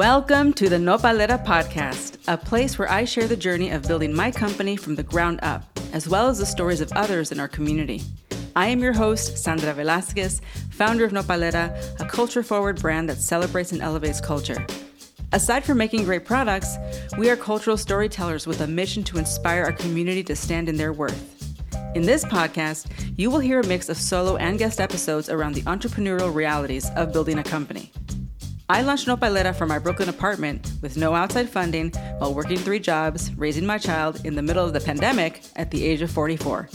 [0.00, 4.30] Welcome to the Nopalera podcast, a place where I share the journey of building my
[4.30, 8.00] company from the ground up, as well as the stories of others in our community.
[8.56, 10.40] I am your host, Sandra Velasquez,
[10.70, 14.66] founder of Nopalera, a culture forward brand that celebrates and elevates culture.
[15.32, 16.78] Aside from making great products,
[17.18, 20.94] we are cultural storytellers with a mission to inspire our community to stand in their
[20.94, 21.54] worth.
[21.94, 22.86] In this podcast,
[23.18, 27.12] you will hear a mix of solo and guest episodes around the entrepreneurial realities of
[27.12, 27.92] building a company.
[28.70, 32.78] I launched No Nopalera from my Brooklyn apartment with no outside funding while working three
[32.78, 36.68] jobs, raising my child in the middle of the pandemic at the age of 44.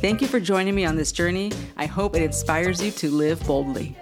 [0.00, 1.50] Thank you for joining me on this journey.
[1.76, 3.96] I hope it inspires you to live boldly.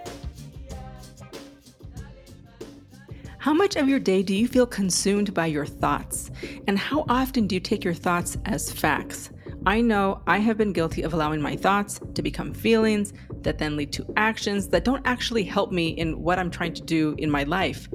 [3.38, 6.30] How much of your day do you feel consumed by your thoughts?
[6.68, 9.30] And how often do you take your thoughts as facts?
[9.66, 13.14] I know I have been guilty of allowing my thoughts to become feelings
[13.44, 16.82] that then lead to actions that don't actually help me in what I'm trying to
[16.82, 17.88] do in my life.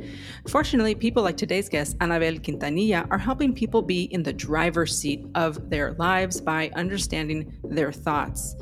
[0.48, 5.28] Fortunately, people like today's guest, Anabel Quintanilla, are helping people be in the driver's seat
[5.36, 8.56] of their lives by understanding their thoughts.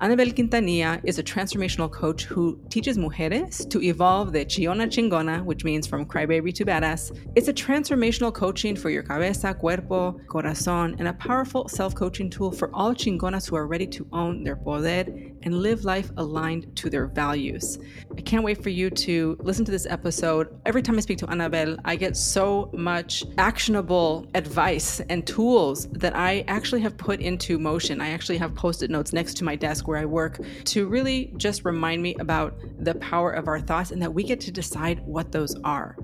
[0.00, 5.64] Anabel Quintanilla is a transformational coach who teaches mujeres to evolve the chillona chingona, which
[5.64, 7.16] means from crybaby to badass.
[7.34, 12.43] It's a transformational coaching for your cabeza, cuerpo, corazón, and a powerful self coaching tool
[12.50, 15.04] for all chingonas who are ready to own their poder
[15.42, 17.78] and live life aligned to their values.
[18.16, 20.48] I can't wait for you to listen to this episode.
[20.64, 26.16] Every time I speak to Anabel, I get so much actionable advice and tools that
[26.16, 28.00] I actually have put into motion.
[28.00, 31.32] I actually have post it notes next to my desk where I work to really
[31.36, 35.00] just remind me about the power of our thoughts and that we get to decide
[35.06, 35.96] what those are.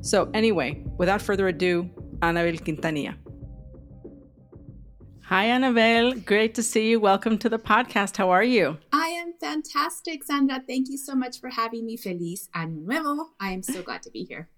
[0.00, 3.14] So, anyway, without further ado, Anabel Quintanilla.
[5.28, 6.24] Hi, Anabel.
[6.24, 7.00] Great to see you.
[7.00, 8.16] Welcome to the podcast.
[8.16, 8.78] How are you?
[8.94, 10.62] I am fantastic, Sandra.
[10.66, 11.98] Thank you so much for having me.
[11.98, 13.26] Feliz Año Nuevo.
[13.38, 14.48] I am so glad to be here.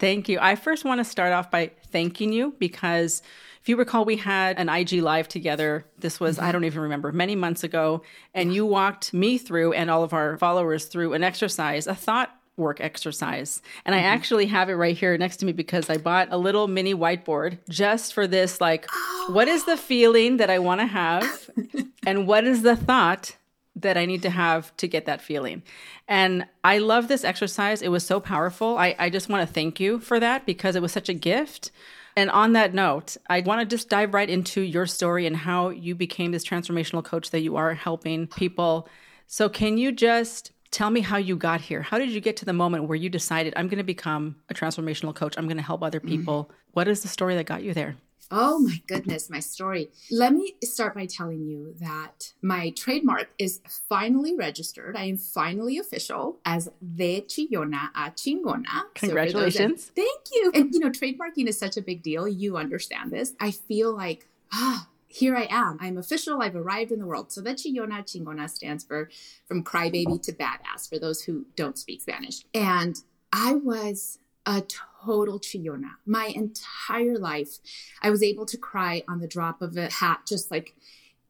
[0.00, 0.40] Thank you.
[0.40, 3.22] I first want to start off by thanking you because
[3.62, 5.86] if you recall, we had an IG live together.
[5.96, 6.46] This was, mm-hmm.
[6.46, 8.02] I don't even remember, many months ago.
[8.34, 12.36] And you walked me through and all of our followers through an exercise, a thought
[12.56, 13.60] work exercise.
[13.84, 14.04] And mm-hmm.
[14.04, 16.94] I actually have it right here next to me because I bought a little mini
[16.94, 19.28] whiteboard just for this like oh.
[19.32, 21.50] what is the feeling that I want to have
[22.06, 23.36] and what is the thought
[23.76, 25.62] that I need to have to get that feeling.
[26.08, 27.82] And I love this exercise.
[27.82, 28.78] It was so powerful.
[28.78, 31.70] I, I just want to thank you for that because it was such a gift.
[32.16, 35.68] And on that note, I want to just dive right into your story and how
[35.68, 38.88] you became this transformational coach that you are helping people.
[39.26, 41.80] So, can you just Tell me how you got here.
[41.80, 44.54] How did you get to the moment where you decided, I'm going to become a
[44.54, 45.38] transformational coach?
[45.38, 46.08] I'm going to help other mm-hmm.
[46.08, 46.44] people.
[46.44, 46.70] Mm-hmm.
[46.74, 47.96] What is the story that got you there?
[48.30, 49.88] Oh my goodness, my story.
[50.10, 54.98] Let me start by telling you that my trademark is finally registered.
[54.98, 58.82] I am finally official as De Chillona a Chingona.
[58.96, 59.84] Congratulations.
[59.84, 60.52] So that, thank you.
[60.54, 62.28] And you know, trademarking is such a big deal.
[62.28, 63.32] You understand this.
[63.40, 65.78] I feel like, ah, here I am.
[65.80, 66.42] I'm official.
[66.42, 67.32] I've arrived in the world.
[67.32, 69.10] So that Chillona Chingona stands for
[69.46, 72.44] from crybaby to badass for those who don't speak Spanish.
[72.54, 73.00] And
[73.32, 75.90] I was a total chillona.
[76.06, 77.58] My entire life,
[78.00, 80.74] I was able to cry on the drop of a hat, just like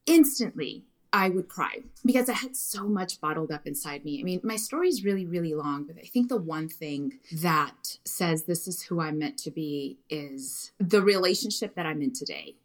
[0.06, 0.84] instantly.
[1.12, 4.20] I would cry because I had so much bottled up inside me.
[4.20, 7.96] I mean, my story is really, really long, but I think the one thing that
[8.04, 12.56] says this is who I'm meant to be is the relationship that I'm in today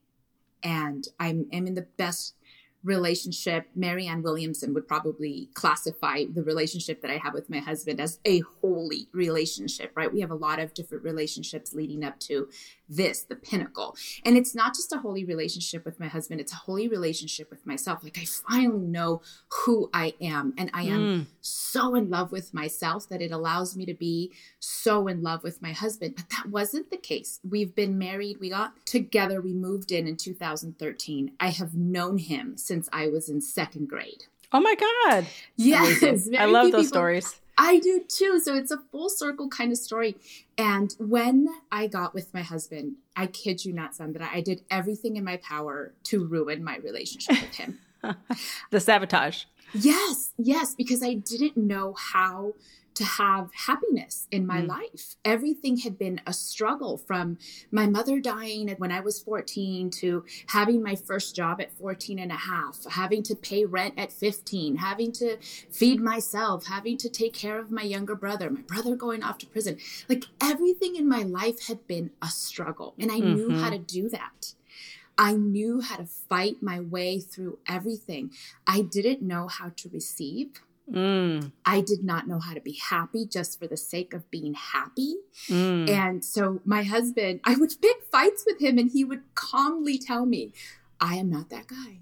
[0.63, 2.35] and I'm, I'm in the best
[2.83, 3.67] relationship.
[3.75, 8.39] Marianne Williamson would probably classify the relationship that I have with my husband as a
[8.61, 10.11] holy relationship, right?
[10.11, 12.49] We have a lot of different relationships leading up to
[12.91, 13.95] this, the pinnacle.
[14.25, 17.65] And it's not just a holy relationship with my husband, it's a holy relationship with
[17.65, 18.03] myself.
[18.03, 20.53] Like I finally know who I am.
[20.57, 21.25] And I am mm.
[21.39, 25.61] so in love with myself that it allows me to be so in love with
[25.61, 26.15] my husband.
[26.15, 27.39] But that wasn't the case.
[27.47, 31.31] We've been married, we got together, we moved in in 2013.
[31.39, 34.25] I have known him since I was in second grade.
[34.53, 35.25] Oh my God.
[35.55, 36.27] Yes.
[36.37, 37.39] I love those people, stories.
[37.57, 38.39] I do too.
[38.39, 40.15] So it's a full circle kind of story.
[40.57, 45.15] And when I got with my husband, I kid you not, Sandra, I did everything
[45.15, 47.79] in my power to ruin my relationship with him.
[48.71, 49.45] the sabotage.
[49.73, 52.53] Yes, yes, because I didn't know how
[52.95, 54.67] to have happiness in my mm.
[54.67, 55.15] life.
[55.23, 57.37] Everything had been a struggle from
[57.71, 62.31] my mother dying when I was 14 to having my first job at 14 and
[62.31, 65.37] a half, having to pay rent at 15, having to
[65.69, 69.47] feed myself, having to take care of my younger brother, my brother going off to
[69.47, 69.77] prison.
[70.09, 72.93] Like everything in my life had been a struggle.
[72.99, 73.33] And I mm-hmm.
[73.35, 73.83] knew how mm-hmm.
[73.83, 74.53] to do that.
[75.17, 78.31] I knew how to fight my way through everything.
[78.65, 80.61] I didn't know how to receive.
[80.91, 81.51] Mm.
[81.65, 85.15] I did not know how to be happy just for the sake of being happy.
[85.47, 85.89] Mm.
[85.89, 90.25] And so my husband, I would pick fights with him and he would calmly tell
[90.25, 90.53] me,
[90.99, 91.99] I am not that guy.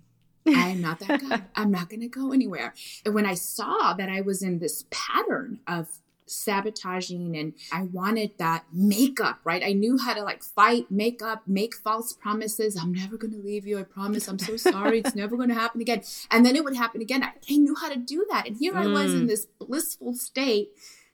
[0.47, 1.41] I am not that guy.
[1.55, 2.73] I'm not going to go anywhere.
[3.05, 5.98] And when I saw that I was in this pattern of
[6.29, 9.63] sabotaging and I wanted that makeup, right?
[9.63, 12.75] I knew how to like fight, make up, make false promises.
[12.75, 13.79] I'm never going to leave you.
[13.79, 14.27] I promise.
[14.27, 14.99] I'm so sorry.
[14.99, 16.01] It's never going to happen again.
[16.31, 17.23] And then it would happen again.
[17.23, 18.47] I, I knew how to do that.
[18.47, 19.27] And here I was in Mm.
[19.27, 20.69] this blissful state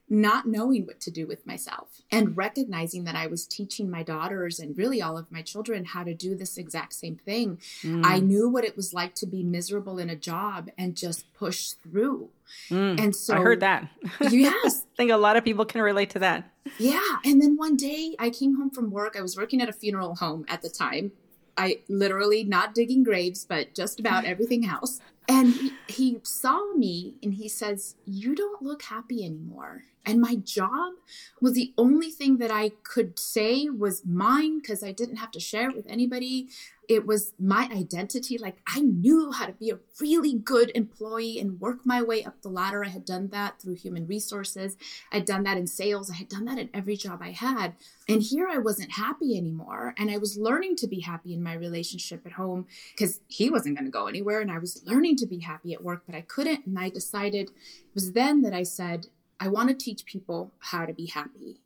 [0.08, 4.60] not knowing what to do with myself and recognizing that I was teaching my daughters
[4.60, 7.58] and really all of my children how to do this exact same thing.
[7.82, 8.04] Mm.
[8.04, 11.70] I knew what it was like to be miserable in a job and just push
[11.70, 12.28] through.
[12.70, 13.00] Mm.
[13.00, 13.88] And so I heard that.
[14.30, 14.84] Yes.
[14.84, 16.50] I think a lot of people can relate to that.
[16.78, 17.00] Yeah.
[17.24, 19.16] And then one day I came home from work.
[19.16, 21.12] I was working at a funeral home at the time.
[21.56, 25.00] I literally not digging graves, but just about everything else.
[25.28, 29.84] And he, he saw me and he says, You don't look happy anymore.
[30.04, 30.92] And my job
[31.40, 35.40] was the only thing that I could say was mine because I didn't have to
[35.40, 36.48] share it with anybody.
[36.88, 38.38] It was my identity.
[38.38, 42.42] Like I knew how to be a really good employee and work my way up
[42.42, 42.84] the ladder.
[42.84, 44.76] I had done that through human resources.
[45.12, 46.10] I'd done that in sales.
[46.10, 47.74] I had done that in every job I had.
[48.08, 49.94] And here I wasn't happy anymore.
[49.98, 53.76] And I was learning to be happy in my relationship at home because he wasn't
[53.76, 54.40] going to go anywhere.
[54.40, 56.66] And I was learning to be happy at work, but I couldn't.
[56.66, 59.06] And I decided it was then that I said,
[59.38, 61.60] I want to teach people how to be happy.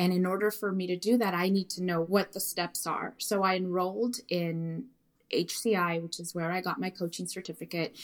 [0.00, 2.86] And in order for me to do that, I need to know what the steps
[2.86, 3.12] are.
[3.18, 4.86] So I enrolled in
[5.30, 7.94] HCI, which is where I got my coaching certificate.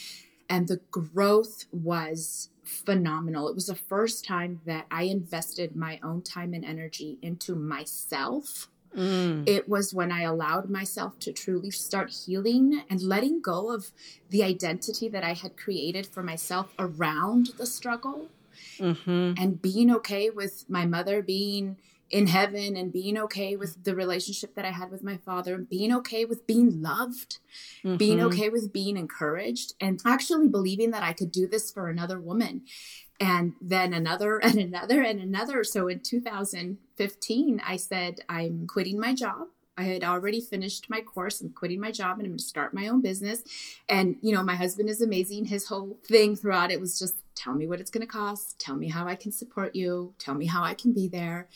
[0.47, 3.49] And the growth was phenomenal.
[3.49, 8.67] It was the first time that I invested my own time and energy into myself.
[8.95, 9.49] Mm.
[9.49, 13.91] It was when I allowed myself to truly start healing and letting go of
[14.29, 18.29] the identity that I had created for myself around the struggle
[18.79, 21.77] hmm and being okay with my mother being
[22.09, 25.69] in heaven and being okay with the relationship that I had with my father, and
[25.69, 27.39] being okay with being loved,
[27.97, 28.27] being Mhm.
[28.27, 32.61] okay with being encouraged, and actually believing that I could do this for another woman.
[33.19, 35.63] And then another and another and another.
[35.65, 39.47] So in 2015, I said, I'm quitting my job.
[39.79, 41.39] I had already finished my course.
[41.41, 43.43] I'm quitting my job and I'm going to start my own business.
[43.87, 45.45] And, you know, my husband is amazing.
[45.45, 48.75] His whole thing throughout it was just tell me what it's going to cost, tell
[48.75, 51.47] me how I can support you, tell me how I can be there.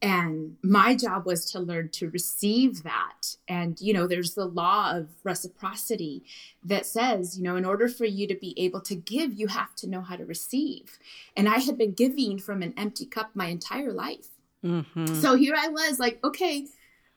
[0.00, 3.36] And my job was to learn to receive that.
[3.48, 6.24] And, you know, there's the law of reciprocity
[6.62, 9.74] that says, you know, in order for you to be able to give, you have
[9.76, 10.98] to know how to receive.
[11.36, 14.28] And I had been giving from an empty cup my entire life.
[14.62, 15.20] Mhm.
[15.22, 16.66] So here I was, like, okay,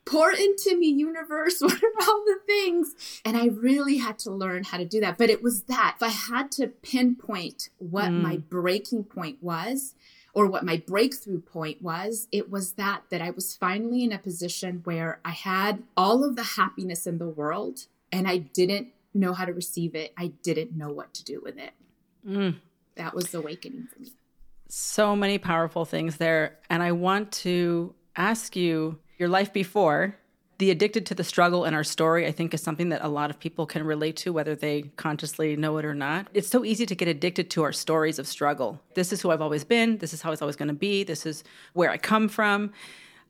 [0.07, 1.61] pour into me, universe.
[1.61, 2.95] What are all the things?
[3.25, 5.17] And I really had to learn how to do that.
[5.17, 8.21] But it was that if I had to pinpoint what Mm.
[8.21, 9.93] my breaking point was,
[10.33, 14.19] or what my breakthrough point was, it was that that I was finally in a
[14.19, 19.33] position where I had all of the happiness in the world and I didn't know
[19.33, 20.13] how to receive it.
[20.15, 21.71] I didn't know what to do with it.
[22.27, 22.57] Mm.
[22.95, 24.11] That was the awakening for me.
[24.69, 26.59] so many powerful things there.
[26.69, 30.17] And I want to ask you your life before.
[30.59, 33.29] The addicted to the struggle in our story, I think, is something that a lot
[33.29, 36.29] of people can relate to, whether they consciously know it or not.
[36.33, 38.81] It's so easy to get addicted to our stories of struggle.
[38.95, 39.99] This is who I've always been.
[39.99, 41.03] This is how it's always going to be.
[41.03, 41.43] This is
[41.73, 42.73] where I come from.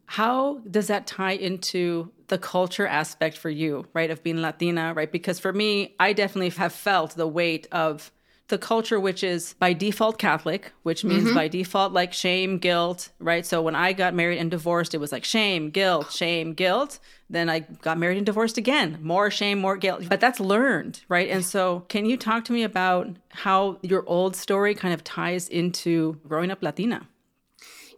[0.06, 4.10] How does that tie into the culture aspect for you, right?
[4.10, 5.12] Of being Latina, right?
[5.12, 8.10] Because for me, I definitely have felt the weight of
[8.48, 11.36] the culture, which is by default Catholic, which means mm-hmm.
[11.36, 13.46] by default like shame, guilt, right?
[13.46, 17.00] So when I got married and divorced, it was like shame, guilt, shame, guilt.
[17.30, 19.00] Then I got married and divorced again.
[19.01, 20.04] More shame, more guilt.
[20.08, 21.30] But that's learned, right?
[21.30, 25.50] And so, can you talk to me about how your old story kind of ties
[25.50, 27.08] into growing up Latina?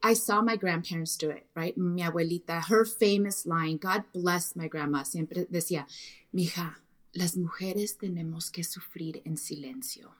[0.01, 1.77] I saw my grandparents do it, right?
[1.77, 5.85] Mi abuelita, her famous line, God bless my grandma, siempre decía,
[6.33, 6.77] mija,
[7.13, 10.11] las mujeres tenemos que sufrir en silencio.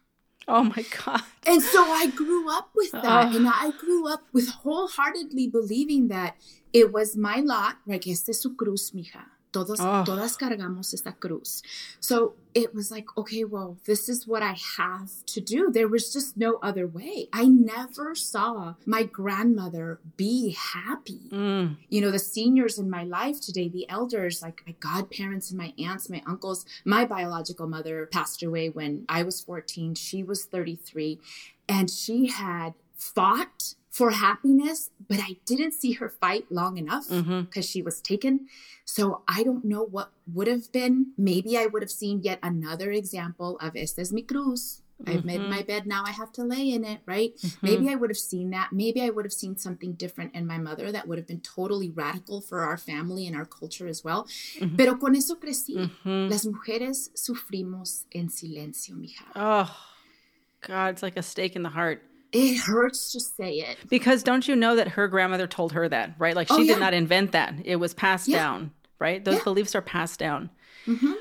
[0.51, 1.21] Oh my God.
[1.45, 3.05] And so I grew up with that.
[3.05, 3.35] Ugh.
[3.35, 6.37] And I grew up with wholeheartedly believing that
[6.73, 9.25] it was my lot, es su cruz, mija.
[9.51, 10.05] Todos, Ugh.
[10.05, 11.63] todas cargamos esta cruz.
[11.99, 15.71] So it was like, okay, well, this is what I have to do.
[15.71, 17.29] There was just no other way.
[17.33, 23.39] I never saw my grandmother be happy Mm, you know, the seniors in my life
[23.41, 26.65] today, the elders, like my godparents and my aunts, my uncles.
[26.85, 29.95] My biological mother passed away when I was 14.
[29.95, 31.19] She was 33.
[31.67, 37.41] And she had fought for happiness, but I didn't see her fight long enough mm-hmm.
[37.41, 38.47] because she was taken.
[38.85, 41.13] So I don't know what would have been.
[41.17, 44.81] Maybe I would have seen yet another example of Esta es mi cruz.
[45.07, 45.49] I've made mm-hmm.
[45.49, 47.31] my bed, now I have to lay in it, right?
[47.37, 47.65] Mm-hmm.
[47.65, 48.73] Maybe I would have seen that.
[48.73, 51.89] Maybe I would have seen something different in my mother that would have been totally
[51.89, 54.27] radical for our family and our culture as well.
[54.75, 55.89] Pero con eso crecí.
[56.03, 59.23] Las mujeres sufrimos en silencio, mija.
[59.35, 59.73] Oh,
[60.67, 62.03] God, it's like a stake in the heart.
[62.31, 63.77] It hurts to say it.
[63.89, 66.35] Because don't you know that her grandmother told her that, right?
[66.35, 66.73] Like she Oh, yeah.
[66.75, 67.55] did not invent that.
[67.65, 68.37] It was passed Yeah.
[68.37, 69.23] down, right?
[69.23, 69.43] Those Yeah.
[69.43, 70.49] beliefs are passed down.
[70.85, 71.15] Mhm.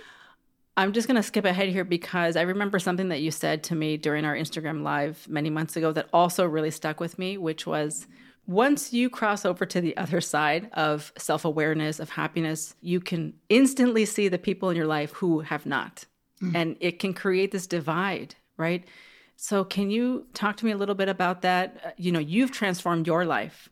[0.77, 3.75] I'm just going to skip ahead here because I remember something that you said to
[3.75, 7.67] me during our Instagram live many months ago that also really stuck with me, which
[7.67, 8.07] was
[8.47, 13.35] once you cross over to the other side of self awareness, of happiness, you can
[13.49, 16.05] instantly see the people in your life who have not.
[16.55, 18.85] And it can create this divide, right?
[19.41, 21.81] So, can you talk to me a little bit about that?
[21.85, 23.69] Uh, You know, you've transformed your life.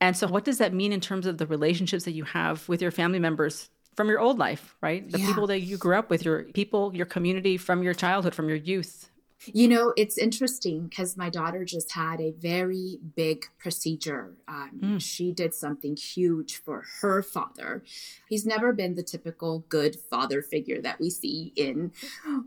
[0.00, 2.80] And so, what does that mean in terms of the relationships that you have with
[2.80, 5.10] your family members from your old life, right?
[5.10, 5.26] The Yeah.
[5.26, 8.56] people that you grew up with, your people, your community from your childhood, from your
[8.58, 9.10] youth.
[9.46, 14.34] You know, it's interesting because my daughter just had a very big procedure.
[14.48, 17.82] Um, She did something huge for her father.
[18.28, 21.92] He's never been the typical good father figure that we see in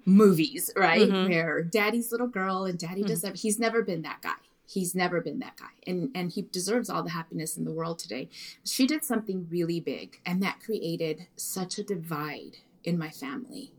[0.06, 1.10] movies, right?
[1.10, 1.30] Mhm.
[1.30, 3.38] Where daddy's little girl and daddy does that.
[3.38, 4.36] He's never been that guy.
[4.66, 5.72] He's never been that guy.
[5.86, 8.30] And and he deserves all the happiness in the world today.
[8.66, 13.72] She did something really big and that created such a divide in my family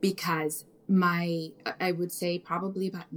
[0.00, 1.48] because my
[1.80, 3.12] i would say probably about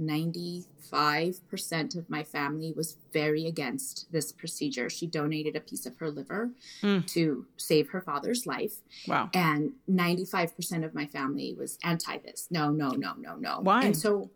[0.92, 6.10] 95% of my family was very against this procedure she donated a piece of her
[6.10, 6.50] liver
[6.82, 7.06] Mm.
[7.08, 9.30] to save her father's life Wow.
[9.34, 13.84] and 95% of my family was anti this no no no no no Why?
[13.84, 14.30] and so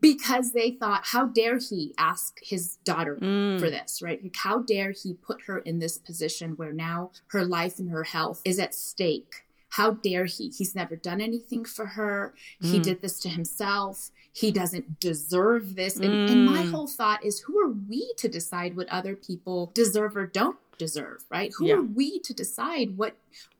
[0.00, 3.58] because they thought how dare he ask his daughter Mm.
[3.58, 4.22] for this, right?
[4.22, 8.04] Like, how dare he put her in this position where now her life and her
[8.04, 9.44] health is at stake?
[9.70, 10.48] How dare he?
[10.48, 12.34] He's never done anything for her.
[12.60, 12.82] He Mm.
[12.82, 14.10] did this to himself.
[14.32, 15.96] He doesn't deserve this.
[15.96, 16.70] And, and my Mm.
[16.70, 21.24] whole thought is who are we to decide what other people deserve or don't deserve,
[21.30, 21.52] right?
[21.58, 21.74] Who Yeah.
[21.76, 23.16] are we to decide what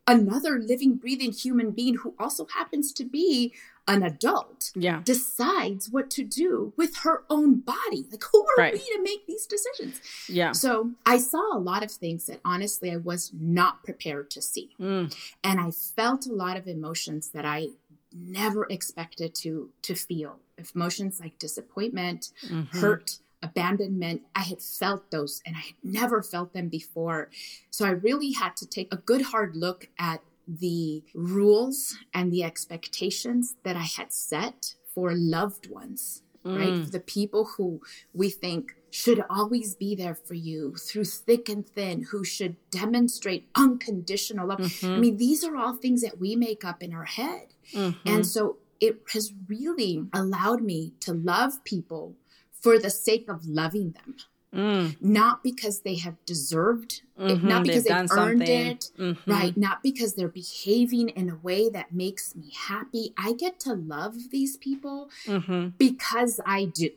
[0.06, 3.52] another living, breathing human being who also happens to be
[3.88, 5.00] an adult Yeah.
[5.04, 8.06] decides what to do with her own body.
[8.10, 8.74] Like, who are Right.
[8.74, 10.00] we to make these decisions?
[10.28, 10.52] Yeah.
[10.52, 14.74] So, I saw a lot of things that honestly I was not prepared to see.
[14.78, 15.14] Mm.
[15.42, 17.68] And I felt a lot of emotions that I
[18.14, 20.38] never expected to to feel.
[20.74, 22.68] Emotions like disappointment, Mhm.
[22.80, 24.22] hurt, abandonment.
[24.34, 27.30] I had felt those and I had never felt them before.
[27.70, 32.42] So I really had to take a good hard look at the rules and the
[32.42, 36.72] expectations that I had set for loved ones, right?
[36.72, 36.84] Mm.
[36.84, 37.80] For the people who
[38.14, 43.48] we think should always be there for you through thick and thin, who should demonstrate
[43.54, 44.60] unconditional love.
[44.60, 45.00] I Mhm.
[45.00, 47.52] mean, these are all things that we make up in our head.
[47.72, 47.96] Mhm.
[48.06, 52.16] And so it has really allowed me to love people
[52.50, 54.16] for the sake of loving them,
[54.54, 54.96] Mm.
[55.02, 57.42] not because they have deserved it, Mhm.
[57.42, 58.66] not because They've they've, earned something.
[58.66, 59.18] it, Mhm.
[59.26, 59.54] right?
[59.56, 63.12] Not because they're behaving in a way that makes me happy.
[63.18, 65.74] I get to love these people Mhm.
[65.76, 66.90] because I do.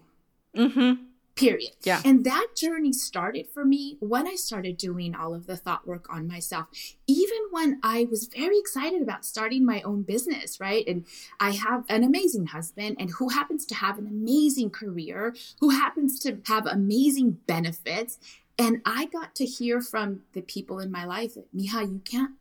[1.36, 1.72] Period.
[1.84, 2.02] Yeah.
[2.04, 6.06] And that journey started for me when I started doing all of the thought work
[6.14, 6.68] on myself.
[7.08, 10.86] Even when I was very excited about starting my own business, right?
[10.88, 11.06] And
[11.40, 16.20] I have an amazing husband and who happens to have an amazing career, who happens
[16.20, 18.20] to have amazing benefits.
[18.60, 22.32] And I got to hear from the people in my life that, Miha, you can't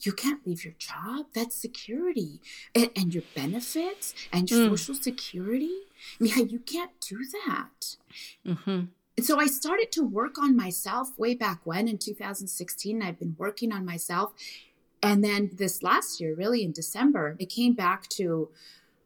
[0.00, 1.26] you can't leave your job.
[1.34, 2.40] That's security.
[2.74, 4.70] And, and your benefits and your Mm.
[4.70, 5.85] social security.
[6.20, 7.96] Miha, you can't do that.
[8.44, 8.88] Mhm.
[9.16, 13.02] And so I started to work on myself way back when in 2016.
[13.02, 14.32] I've been working on myself.
[15.02, 18.50] And then this last year, really in December, it came back to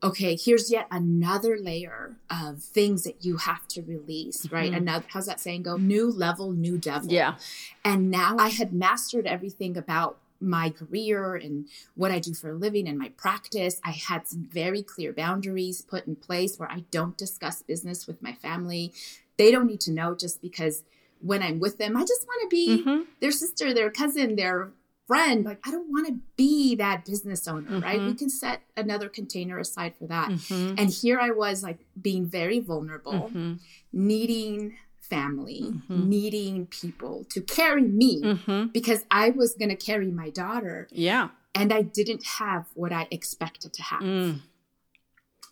[0.02, 4.72] okay, here's yet another layer of things that you have to release, right?
[4.72, 4.78] Mhm.
[4.78, 5.76] Another, how's that saying go?
[5.76, 7.12] New level, new devil.
[7.12, 7.36] Yeah.
[7.84, 12.54] And now I had mastered everything about my career and what I do for a
[12.54, 13.80] living and my practice.
[13.84, 18.22] I had some very clear boundaries put in place where I don't discuss business with
[18.22, 18.92] my family.
[19.36, 20.82] They don't need to know just because
[21.20, 23.06] when I'm with them, I just want to be Mhm.
[23.20, 24.72] their sister, their cousin, their
[25.06, 25.44] friend.
[25.44, 28.00] Like, I don't want to be that business owner, right?
[28.00, 28.06] Mhm.
[28.06, 30.30] We can set another container aside for that.
[30.30, 30.74] Mhm.
[30.78, 33.58] And here I was, like, being very vulnerable Mhm.
[33.92, 34.76] needing
[35.10, 36.06] family, Mhm.
[36.08, 38.72] needing people to carry me Mhm.
[38.72, 41.28] because I was going to carry my daughter Yeah.
[41.54, 44.00] and I didn't have what I expected to have.
[44.02, 44.40] Mm.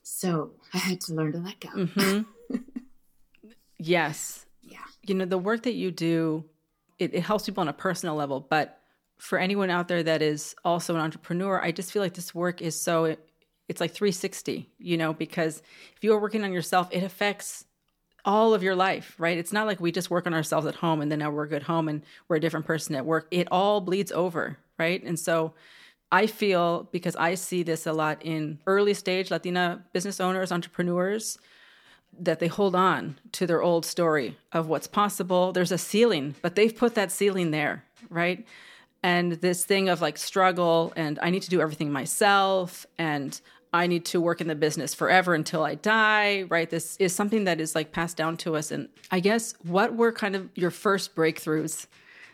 [0.02, 1.68] So I had to learn to let go.
[1.70, 2.26] Mhm.
[3.78, 4.46] yes.
[4.62, 4.78] Yeah.
[5.06, 6.44] You know, the work that you do,
[6.98, 8.80] it, it helps people on a personal level, but
[9.18, 12.62] for anyone out there that is also an entrepreneur, I just feel like this work
[12.62, 13.16] is so
[13.68, 15.58] it's like 360, you know, because
[15.96, 17.66] if you are working on yourself, it affects
[18.25, 19.38] all of your life, right?
[19.38, 21.62] It's not like we just work on ourselves at home and then now we're good
[21.62, 23.26] home and we're a different person at work.
[23.30, 25.02] It all bleeds over, right?
[25.02, 25.54] And so
[26.10, 31.38] I feel because I see this a lot in early stage Latina business owners, entrepreneurs,
[32.18, 35.52] that they hold on to their old story of what's possible.
[35.52, 38.46] There's a ceiling, but they've put that ceiling there, right?
[39.02, 43.40] And this thing of like struggle and I need to do everything myself and
[43.72, 46.68] I need to work in the business forever until I die, right?
[46.68, 48.70] This is something that is like passed down to us.
[48.70, 51.87] And I guess what were kind of your first breakthroughs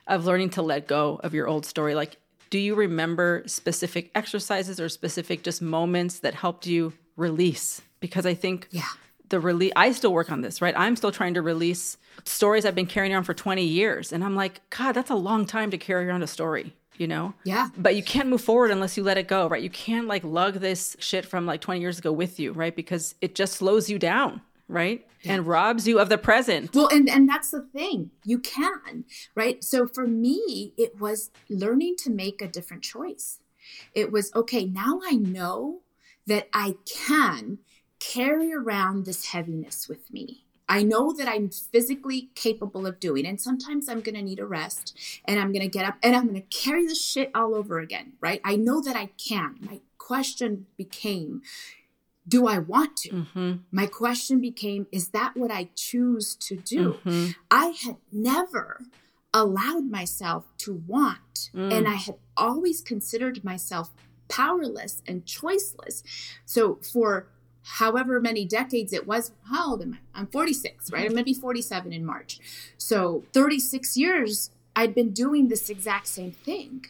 [0.06, 1.94] of learning to let go of your old story?
[1.94, 2.16] Like,
[2.50, 7.82] do you remember specific exercises or specific just moments that helped you release?
[8.00, 8.82] Because I think yeah.
[9.28, 10.74] the release, I still work on this, right?
[10.76, 14.12] I'm still trying to release stories I've been carrying on for 20 years.
[14.12, 17.34] And I'm like, God, that's a long time to carry around a story you know?
[17.44, 17.68] Yeah.
[17.76, 19.62] But you can't move forward unless you let it go, right?
[19.62, 22.74] You can't like lug this shit from like 20 years ago with you, right?
[22.74, 25.06] Because it just slows you down, right?
[25.22, 25.34] Yeah.
[25.34, 26.74] And robs you of the present.
[26.74, 28.10] Well, and and that's the thing.
[28.24, 29.64] You can, right?
[29.64, 33.40] So for me, it was learning to make a different choice.
[33.94, 35.80] It was okay, now I know
[36.26, 37.58] that I can
[37.98, 43.26] carry around this heaviness with me I know that I'm physically capable of doing.
[43.26, 46.16] And sometimes I'm going to need a rest and I'm going to get up and
[46.16, 48.40] I'm going to carry the shit all over again, right?
[48.44, 49.58] I know that I can.
[49.60, 51.42] My question became,
[52.26, 53.10] do I want to?
[53.10, 53.52] Mm-hmm.
[53.70, 56.94] My question became, is that what I choose to do?
[57.04, 57.30] Mm-hmm.
[57.50, 58.80] I had never
[59.34, 61.72] allowed myself to want, mm.
[61.72, 63.90] and I had always considered myself
[64.28, 66.02] powerless and choiceless.
[66.46, 67.26] So for
[67.64, 69.32] however many decades it was.
[69.50, 70.20] How old am I?
[70.20, 71.02] I'm 46, right?
[71.02, 72.38] I'm going to be 47 in March.
[72.76, 76.86] So 36 years, I'd been doing this exact same thing.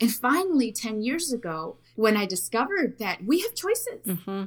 [0.00, 4.44] And finally, 10 years ago, when I discovered that we have choices mm-hmm.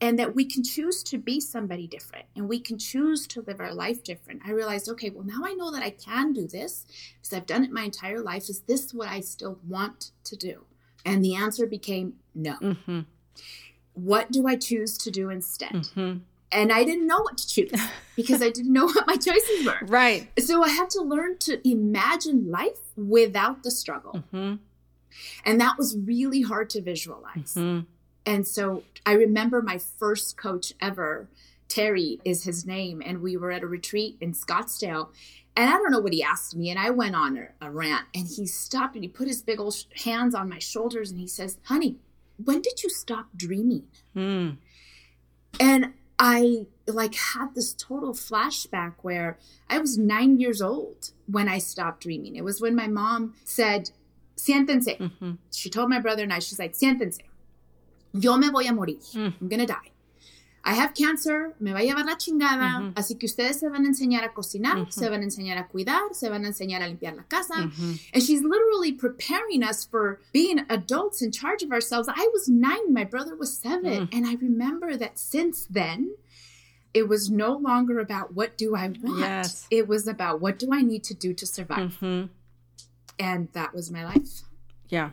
[0.00, 3.60] and that we can choose to be somebody different and we can choose to live
[3.60, 6.86] our life different, I realized, okay, well, now I know that I can do this
[7.20, 8.48] because I've done it my entire life.
[8.48, 10.64] Is this what I still want to do?
[11.06, 12.56] And the answer became no.
[12.56, 13.00] Mm-hmm
[13.94, 15.72] what do I choose to do instead?
[15.72, 16.18] Mm-hmm.
[16.52, 17.72] And I didn't know what to choose
[18.16, 19.78] because I didn't know what my choices were.
[19.86, 20.28] Right.
[20.38, 24.12] So I had to learn to imagine life without the struggle.
[24.32, 24.56] Mm-hmm.
[25.44, 27.54] And that was really hard to visualize.
[27.54, 27.80] Mm-hmm.
[28.26, 31.28] And so I remember my first coach ever,
[31.68, 35.08] Terry is his name, and we were at a retreat in Scottsdale.
[35.56, 36.70] And I don't know what he asked me.
[36.70, 38.06] And I went on a, a rant.
[38.14, 41.28] And he stopped and he put his big old hands on my shoulders and he
[41.28, 41.98] says, Honey,
[42.42, 43.84] when did you stop dreaming?
[44.16, 44.56] Mm.
[45.60, 51.58] And I like had this total flashback where I was nine years old when I
[51.58, 52.36] stopped dreaming.
[52.36, 53.90] It was when my mom said,
[54.36, 54.98] Siéntense.
[54.98, 55.32] Mm-hmm.
[55.52, 57.18] She told my brother and I, she's like, Siéntense.
[58.12, 58.98] Yo me voy a morir.
[59.14, 59.34] Mm.
[59.40, 59.90] I'm going to die.
[60.66, 62.92] I have cancer, me va a llevar la chingada, uh -huh.
[62.94, 64.90] así que ustedes se van a enseñar a cocinar, uh -huh.
[64.90, 67.54] se van a enseñar a cuidar, se van a enseñar a limpiar la casa.
[67.58, 68.00] Uh -huh.
[68.14, 72.08] And she's literally preparing us for being adults in charge of ourselves.
[72.08, 74.08] I was nine, my brother was seven.
[74.14, 76.16] And I remember that since then,
[76.92, 79.18] it was no longer about what do I want.
[79.18, 79.66] Yes.
[79.70, 81.92] It was about what do I need to do to survive.
[83.18, 84.32] And that was my life.
[84.88, 85.10] Yeah.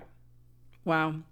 [0.86, 1.24] Wow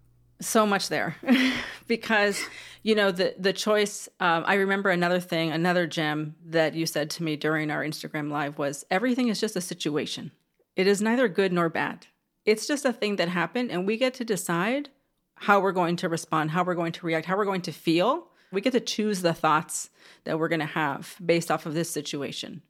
[0.42, 1.16] so much there.
[1.88, 2.40] Because
[2.84, 7.10] you know the the choice um, i remember another thing another gem that you said
[7.10, 10.32] to me during our instagram live was everything is just a situation.
[10.76, 12.06] It is neither good nor bad.
[12.46, 14.90] It's just a thing that happened and we get to decide
[15.34, 18.28] how we're going to respond how we're going to react how we're going to feel.
[18.52, 19.90] We get to choose the thoughts
[20.26, 22.62] that we're going to have based off of this situation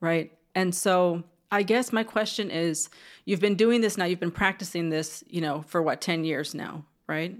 [0.00, 0.32] right?
[0.54, 2.88] And so I guess my question is
[3.24, 6.54] you've been doing this now, you've been practicing this, you know, for what, 10 years
[6.54, 7.36] now, right?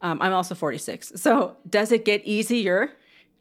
[0.00, 1.12] Um, I'm also 46.
[1.16, 2.92] So does it get easier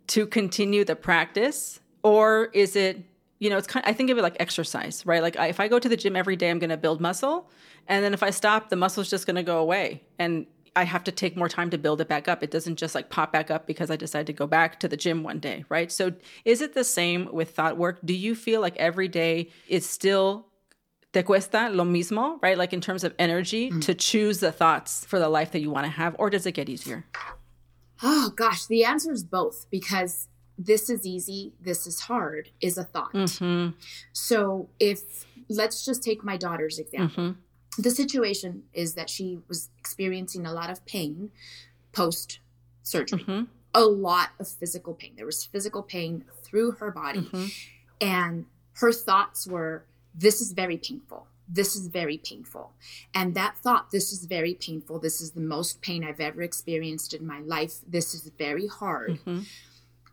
[0.07, 3.03] to continue the practice or is it,
[3.39, 5.21] you know, it's kind of, I think of it like exercise, right?
[5.21, 7.49] Like I, if I go to the gym every day, I'm going to build muscle.
[7.87, 10.03] And then if I stop, the muscle's just going to go away.
[10.19, 10.45] And
[10.75, 12.43] I have to take more time to build it back up.
[12.43, 14.95] It doesn't just like pop back up because I decide to go back to the
[14.95, 15.91] gym one day, right?
[15.91, 16.13] So
[16.45, 17.99] is it the same with thought work?
[18.05, 20.47] Do you feel like every day is still
[21.13, 22.57] te cuesta lo mismo, right?
[22.57, 23.81] Like in terms of energy mm.
[23.83, 26.53] to choose the thoughts for the life that you want to have, or does it
[26.53, 27.05] get easier?
[28.03, 32.83] Oh gosh, the answer is both because this is easy, this is hard is a
[32.83, 33.13] thought.
[33.13, 33.77] Mm-hmm.
[34.13, 37.23] So if let's just take my daughter's example.
[37.23, 37.81] Mm-hmm.
[37.81, 41.31] The situation is that she was experiencing a lot of pain
[41.91, 42.39] post
[42.83, 43.23] surgery.
[43.23, 43.43] Mm-hmm.
[43.73, 45.13] A lot of physical pain.
[45.15, 47.21] There was physical pain through her body.
[47.21, 47.45] Mm-hmm.
[48.01, 51.27] And her thoughts were this is very painful.
[51.53, 52.71] this is very painful.
[53.13, 54.99] And that thought, this is very painful.
[54.99, 57.79] This is the most pain I've ever experienced in my life.
[57.85, 59.19] This is very hard.
[59.19, 59.39] Mm-hmm.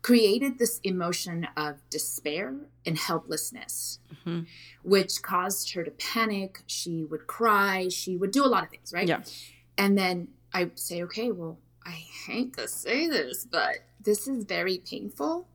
[0.01, 4.41] Created this emotion of despair and helplessness, mm-hmm.
[4.83, 6.61] which caused her to panic.
[6.67, 7.87] She would cry.
[7.89, 9.07] She would do a lot of things, right?
[9.07, 9.21] Yeah.
[9.77, 11.91] And then I say, okay, well, I
[12.25, 15.47] hate to say this, but this is very painful.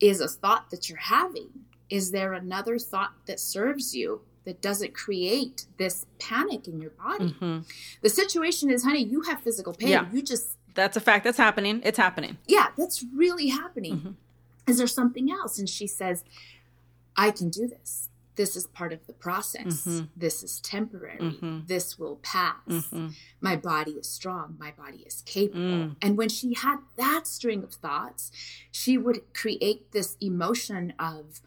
[0.00, 1.50] Is a thought that you're having.
[1.90, 7.30] Is there another thought that serves you that doesn't create this panic in your body.
[7.30, 7.60] Mm-hmm.
[8.02, 9.88] The situation is, honey, you have physical pain.
[9.88, 10.06] Yeah.
[10.12, 10.56] You just.
[10.74, 11.24] That's a fact.
[11.24, 11.80] That's happening.
[11.84, 12.38] It's happening.
[12.46, 13.96] Yeah, that's really happening.
[13.96, 14.10] Mm-hmm.
[14.70, 15.58] Is there something else?
[15.58, 16.24] And she says,
[17.16, 18.08] I can do this.
[18.36, 19.86] This is part of the process.
[19.86, 20.06] Mm-hmm.
[20.16, 21.18] This is temporary.
[21.20, 21.60] Mm-hmm.
[21.66, 22.56] This will pass.
[22.68, 23.08] Mm-hmm.
[23.40, 24.56] My body is strong.
[24.58, 25.60] My body is capable.
[25.60, 25.96] Mm.
[26.02, 28.32] And when she had that string of thoughts,
[28.72, 31.40] she would create this emotion of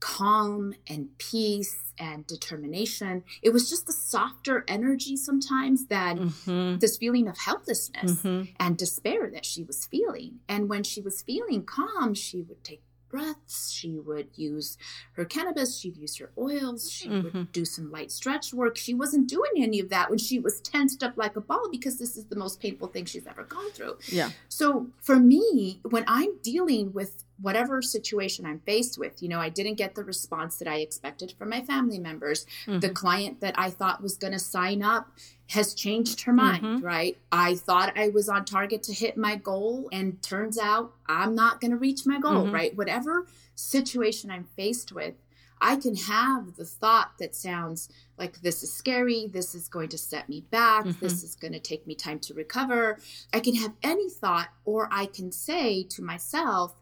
[0.00, 3.24] calm and peace and determination.
[3.42, 6.78] It was just the softer energy sometimes than mm-hmm.
[6.78, 8.50] this feeling of helplessness mm-hmm.
[8.58, 10.40] and despair that she was feeling.
[10.48, 12.82] And when she was feeling calm, she would take
[13.14, 13.70] breaths.
[13.70, 14.76] She would use
[15.12, 15.78] her cannabis.
[15.78, 16.90] She'd use her oils.
[16.90, 17.38] She mm-hmm.
[17.38, 18.76] would do some light stretch work.
[18.76, 21.98] She wasn't doing any of that when she was tensed up like a ball because
[21.98, 23.98] this is the most painful thing she's ever gone through.
[24.08, 24.30] Yeah.
[24.48, 29.48] So for me, when I'm dealing with whatever situation I'm faced with, you know, I
[29.48, 32.46] didn't get the response that I expected from my family members.
[32.66, 32.78] Mm-hmm.
[32.78, 35.08] The client that I thought was going to sign up
[35.50, 36.84] has changed her mind, mm-hmm.
[36.84, 37.18] right?
[37.30, 41.60] I thought I was on target to hit my goal, and turns out I'm not
[41.60, 42.54] going to reach my goal, mm-hmm.
[42.54, 42.76] right?
[42.76, 45.14] Whatever situation I'm faced with,
[45.60, 49.98] I can have the thought that sounds like this is scary, this is going to
[49.98, 51.04] set me back, mm-hmm.
[51.04, 52.98] this is going to take me time to recover.
[53.32, 56.74] I can have any thought, or I can say to myself,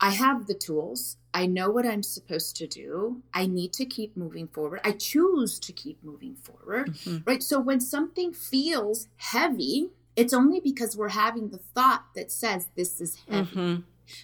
[0.00, 1.16] I have the tools.
[1.32, 3.22] I know what I'm supposed to do.
[3.32, 4.80] I need to keep moving forward.
[4.84, 6.94] I choose to keep moving forward.
[6.94, 7.18] Mm-hmm.
[7.24, 7.42] Right.
[7.42, 13.00] So when something feels heavy, it's only because we're having the thought that says this
[13.00, 13.56] is heavy.
[13.56, 13.80] Mm-hmm.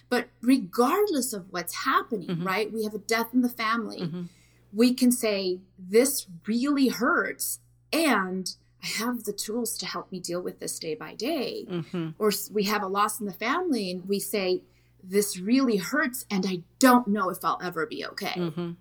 [0.09, 2.47] But regardless of what's happening, mm-hmm.
[2.47, 2.71] right?
[2.71, 4.01] We have a death in the family.
[4.01, 4.23] Mm-hmm.
[4.71, 7.59] We can say, this really hurts.
[7.91, 11.65] And I have the tools to help me deal with this day by day.
[11.69, 12.09] Mm-hmm.
[12.17, 14.63] Or we have a loss in the family and we say,
[15.03, 18.33] this really hurts and I don't know if I'll ever be okay.
[18.35, 18.71] Mm-hmm.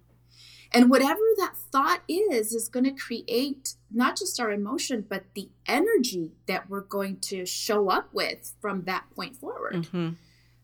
[0.75, 5.51] And whatever that thought is, is going to create not just our emotion, but the
[5.67, 9.75] energy that we're going to show up with from that point forward.
[9.75, 10.11] Mm-hmm.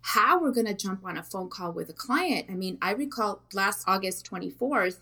[0.01, 2.47] How we're going to jump on a phone call with a client.
[2.49, 4.99] I mean, I recall last August 24th,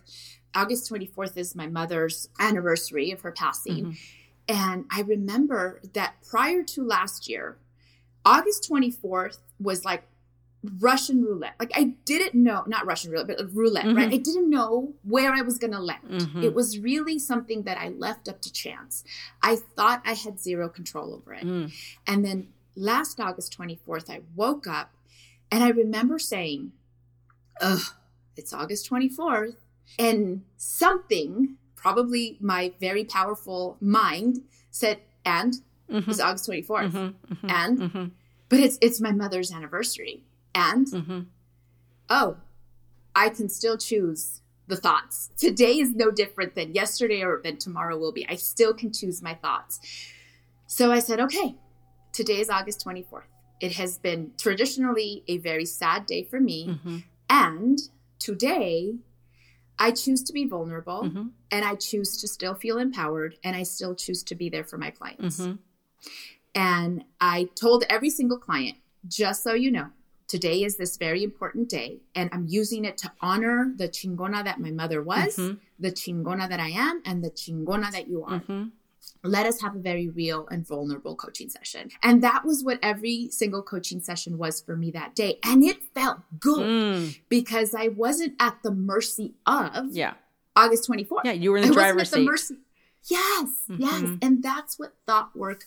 [0.53, 3.85] August 24th is my mother's anniversary of her passing.
[3.85, 3.91] Mm-hmm.
[4.49, 7.57] And I remember that prior to last year,
[8.25, 10.03] August 24th was like
[10.79, 11.55] Russian roulette.
[11.59, 13.97] Like I didn't know, not Russian roulette, but roulette, mm-hmm.
[13.97, 14.13] right?
[14.13, 16.09] I didn't know where I was going to land.
[16.09, 16.43] Mm-hmm.
[16.43, 19.03] It was really something that I left up to chance.
[19.41, 21.45] I thought I had zero control over it.
[21.45, 21.71] Mm.
[22.05, 24.93] And then last August 24th, I woke up
[25.51, 26.71] and I remember saying,
[27.61, 27.81] Ugh,
[28.35, 29.55] it's August 24th.
[29.97, 35.55] And something, probably my very powerful mind, said, and
[35.89, 36.09] mm-hmm.
[36.09, 36.67] it's August 24th.
[36.67, 36.97] Mm-hmm.
[36.97, 37.49] Mm-hmm.
[37.49, 38.05] And mm-hmm.
[38.49, 40.23] but it's it's my mother's anniversary
[40.57, 41.19] and mm-hmm.
[42.09, 42.37] oh,
[43.15, 45.29] I can still choose the thoughts.
[45.37, 48.27] Today is no different than yesterday or than tomorrow will be.
[48.27, 49.79] I still can choose my thoughts.
[50.65, 51.55] So I said, okay,
[52.11, 53.23] today is August 24th.
[53.61, 56.67] It has been traditionally a very sad day for me.
[56.67, 56.97] Mm-hmm.
[57.29, 57.79] And
[58.19, 58.95] today,
[59.79, 61.27] I choose to be vulnerable mm-hmm.
[61.51, 64.77] and I choose to still feel empowered and I still choose to be there for
[64.77, 65.39] my clients.
[65.39, 65.55] Mm-hmm.
[66.55, 69.89] And I told every single client, just so you know,
[70.27, 74.59] today is this very important day and i'm using it to honor the chingona that
[74.59, 75.57] my mother was mm-hmm.
[75.79, 78.65] the chingona that i am and the chingona that you are mm-hmm.
[79.23, 83.29] let us have a very real and vulnerable coaching session and that was what every
[83.31, 87.19] single coaching session was for me that day and it felt good mm.
[87.29, 90.13] because i wasn't at the mercy of yeah
[90.55, 92.55] august 24th yeah you were in the driver's seat mercy.
[93.05, 93.81] yes mm-hmm.
[93.81, 95.63] yes and that's what thought work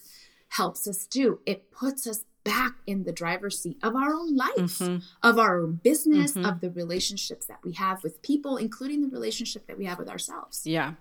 [0.54, 4.56] helps us do it puts us back in the driver's seat of our own life,
[4.56, 4.98] mm-hmm.
[5.22, 6.46] of our own business, mm-hmm.
[6.46, 10.08] of the relationships that we have with people, including the relationship that we have with
[10.08, 10.66] ourselves.
[10.66, 10.94] Yeah.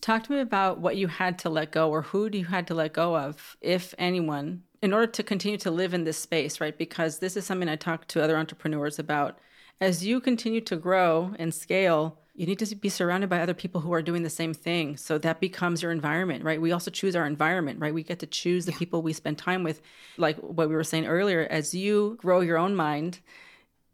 [0.00, 2.74] Talk to me about what you had to let go or who you had to
[2.74, 6.76] let go of, if anyone, in order to continue to live in this space, right?
[6.76, 9.38] Because this is something I talk to other entrepreneurs about.
[9.80, 13.82] As you continue to grow and scale, you need to be surrounded by other people
[13.82, 14.96] who are doing the same thing.
[14.96, 16.60] So that becomes your environment, right?
[16.60, 17.92] We also choose our environment, right?
[17.92, 18.78] We get to choose the yeah.
[18.78, 19.82] people we spend time with.
[20.16, 23.20] Like what we were saying earlier, as you grow your own mind,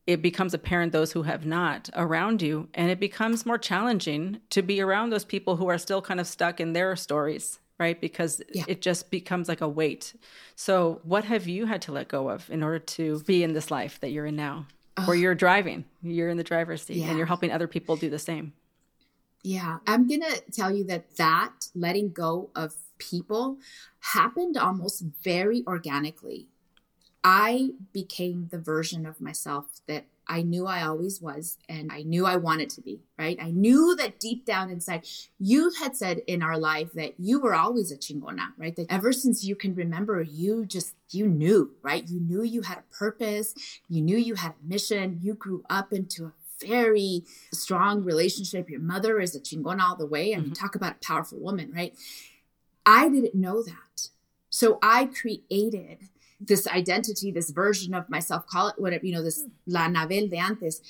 [0.09, 4.62] it becomes apparent those who have not around you and it becomes more challenging to
[4.62, 8.40] be around those people who are still kind of stuck in their stories right because
[8.55, 8.64] yeah.
[8.66, 10.14] it just becomes like a weight
[10.57, 13.70] so what have you had to let go of in order to be in this
[13.70, 14.66] life that you're in now
[15.06, 15.84] where you're driving.
[16.02, 17.08] You're in the driver's seat yeah.
[17.08, 18.52] and you're helping other people do the same.
[19.42, 19.78] Yeah.
[19.87, 23.58] I'm gonna tell you that that letting go of people
[24.00, 26.48] happened almost very organically.
[27.22, 32.26] I became the version of myself that I knew I always was and I knew
[32.26, 33.38] I wanted to be, right?
[33.40, 35.06] I knew that deep down inside,
[35.38, 38.76] you had said in our life that you were always a chingona, right?
[38.76, 42.06] That ever since you can remember, you just, you knew, right?
[42.06, 43.54] You knew you had a purpose.
[43.88, 45.18] You knew you had a mission.
[45.22, 48.68] You grew up into a very strong relationship.
[48.68, 50.32] Your mother is a chingona all the way.
[50.32, 50.52] and mm-hmm.
[50.52, 51.94] talk about a powerful woman, right?
[52.84, 54.08] I didn't know that.
[54.50, 56.08] So I created
[56.40, 60.37] this identity, this version of myself, call it whatever, you know, this La Anabel de
[60.37, 60.81] antes,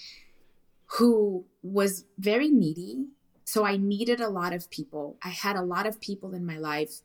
[0.99, 3.07] who was very needy.
[3.45, 5.17] So I needed a lot of people.
[5.23, 7.01] I had a lot of people in my life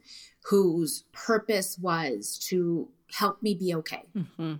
[0.45, 4.56] whose purpose was to help me be okay, mm-hmm.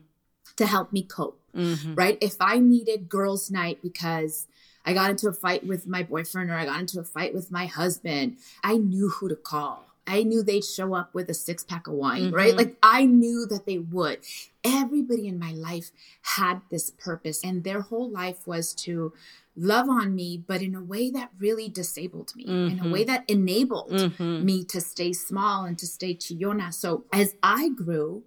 [0.56, 1.96] to help me cope, mm-hmm.
[1.96, 2.18] right?
[2.22, 4.48] If I needed girls' night because
[4.86, 7.52] I got into a fight with my boyfriend or I got into a fight with
[7.52, 9.93] my husband, I knew who to call.
[10.06, 12.36] I knew they'd show up with a six pack of wine, mm-hmm.
[12.36, 12.56] right?
[12.56, 14.20] Like I knew that they would.
[14.64, 19.14] Everybody in my life had this purpose, and their whole life was to
[19.56, 22.80] love on me, but in a way that really disabled me, mm-hmm.
[22.80, 23.14] in a way mm-hmm.
[23.14, 24.46] that enabled mm-hmm.
[24.46, 26.74] me to stay small and to stay chillona.
[26.74, 28.24] So as I grew,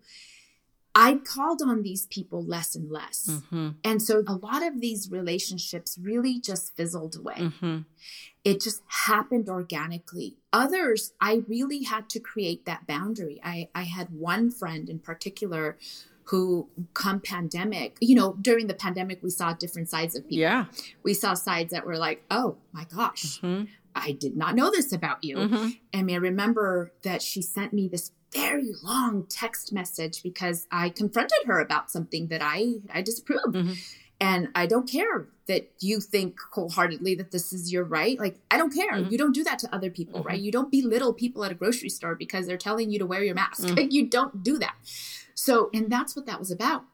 [0.98, 3.28] I called on these people less and less.
[3.30, 3.68] Mm-hmm.
[3.84, 7.34] And so a lot of these relationships really just fizzled away.
[7.34, 7.80] Mm-hmm.
[8.44, 10.36] It just happened organically.
[10.54, 13.38] Others, I really had to create that boundary.
[13.44, 15.76] I, I had one friend in particular
[16.30, 20.64] who come pandemic you know during the pandemic we saw different sides of people yeah
[21.04, 23.62] we saw sides that were like oh my gosh mm-hmm.
[23.94, 25.68] i did not know this about you mm-hmm.
[25.92, 31.46] and i remember that she sent me this very long text message because I confronted
[31.46, 33.54] her about something that I I disapproved.
[33.54, 33.72] Mm-hmm.
[34.18, 38.18] And I don't care that you think wholeheartedly that this is your right.
[38.18, 38.92] Like, I don't care.
[38.92, 39.12] Mm-hmm.
[39.12, 40.28] You don't do that to other people, mm-hmm.
[40.28, 40.40] right?
[40.40, 43.34] You don't belittle people at a grocery store because they're telling you to wear your
[43.34, 43.64] mask.
[43.64, 43.76] Mm-hmm.
[43.76, 44.76] Like, you don't do that.
[45.34, 46.84] So, and that's what that was about.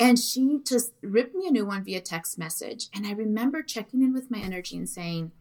[0.00, 2.86] And she just ripped me a new one via text message.
[2.94, 5.32] And I remember checking in with my energy and saying,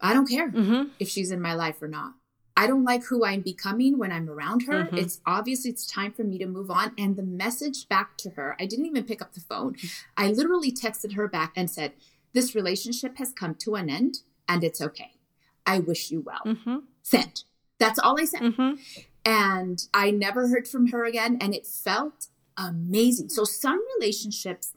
[0.00, 0.88] I don't care mm-hmm.
[0.98, 2.14] if she's in my life or not.
[2.56, 4.84] I don't like who I'm becoming when I'm around her.
[4.84, 4.98] Mm-hmm.
[4.98, 6.92] It's obviously it's time for me to move on.
[6.96, 9.76] And the message back to her, I didn't even pick up the phone.
[10.16, 11.92] I literally texted her back and said,
[12.32, 15.14] This relationship has come to an end and it's okay.
[15.66, 16.42] I wish you well.
[16.46, 16.78] Mm-hmm.
[17.02, 17.44] Sent.
[17.78, 18.42] That's all I said.
[18.42, 18.74] Mm-hmm.
[19.24, 21.38] And I never heard from her again.
[21.40, 23.30] And it felt amazing.
[23.30, 24.72] So some relationships,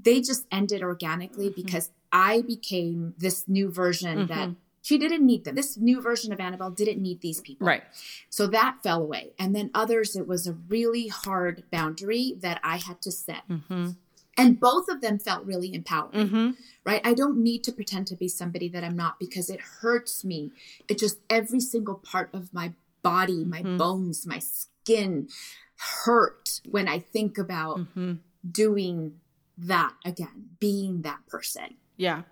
[0.00, 1.62] they just ended organically mm-hmm.
[1.62, 4.60] because I became this new version that mm-hmm.
[4.86, 5.56] She didn't need them.
[5.56, 7.66] This new version of Anabel didn't need these people.
[7.66, 7.82] Right.
[8.30, 9.32] So that fell away.
[9.36, 13.48] And then others, it was a really hard boundary that I had to set.
[13.50, 13.90] Mm-hmm.
[14.38, 16.50] And both of them felt really empowering, mm-hmm.
[16.84, 17.00] right?
[17.04, 20.52] I don't need to pretend to be somebody that I'm not because it hurts me.
[20.86, 22.72] It just, every single part of my
[23.02, 23.78] body, my mm-hmm.
[23.78, 25.26] bones, my skin
[26.04, 28.12] hurt when I think about mm-hmm.
[28.48, 29.14] doing
[29.58, 31.74] that again, being that person.
[31.96, 32.22] Yeah.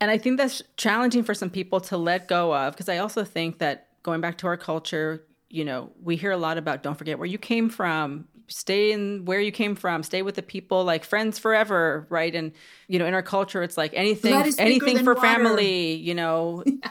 [0.00, 3.24] And I think that's challenging for some people to let go of because I also
[3.24, 6.96] think that going back to our culture, you know, we hear a lot about don't
[6.96, 10.84] forget where you came from, stay in where you came from, stay with the people
[10.84, 12.34] like friends forever, right?
[12.34, 12.52] And
[12.88, 15.26] you know, in our culture it's like anything anything for water.
[15.26, 16.62] family, you know.
[16.66, 16.90] yeah.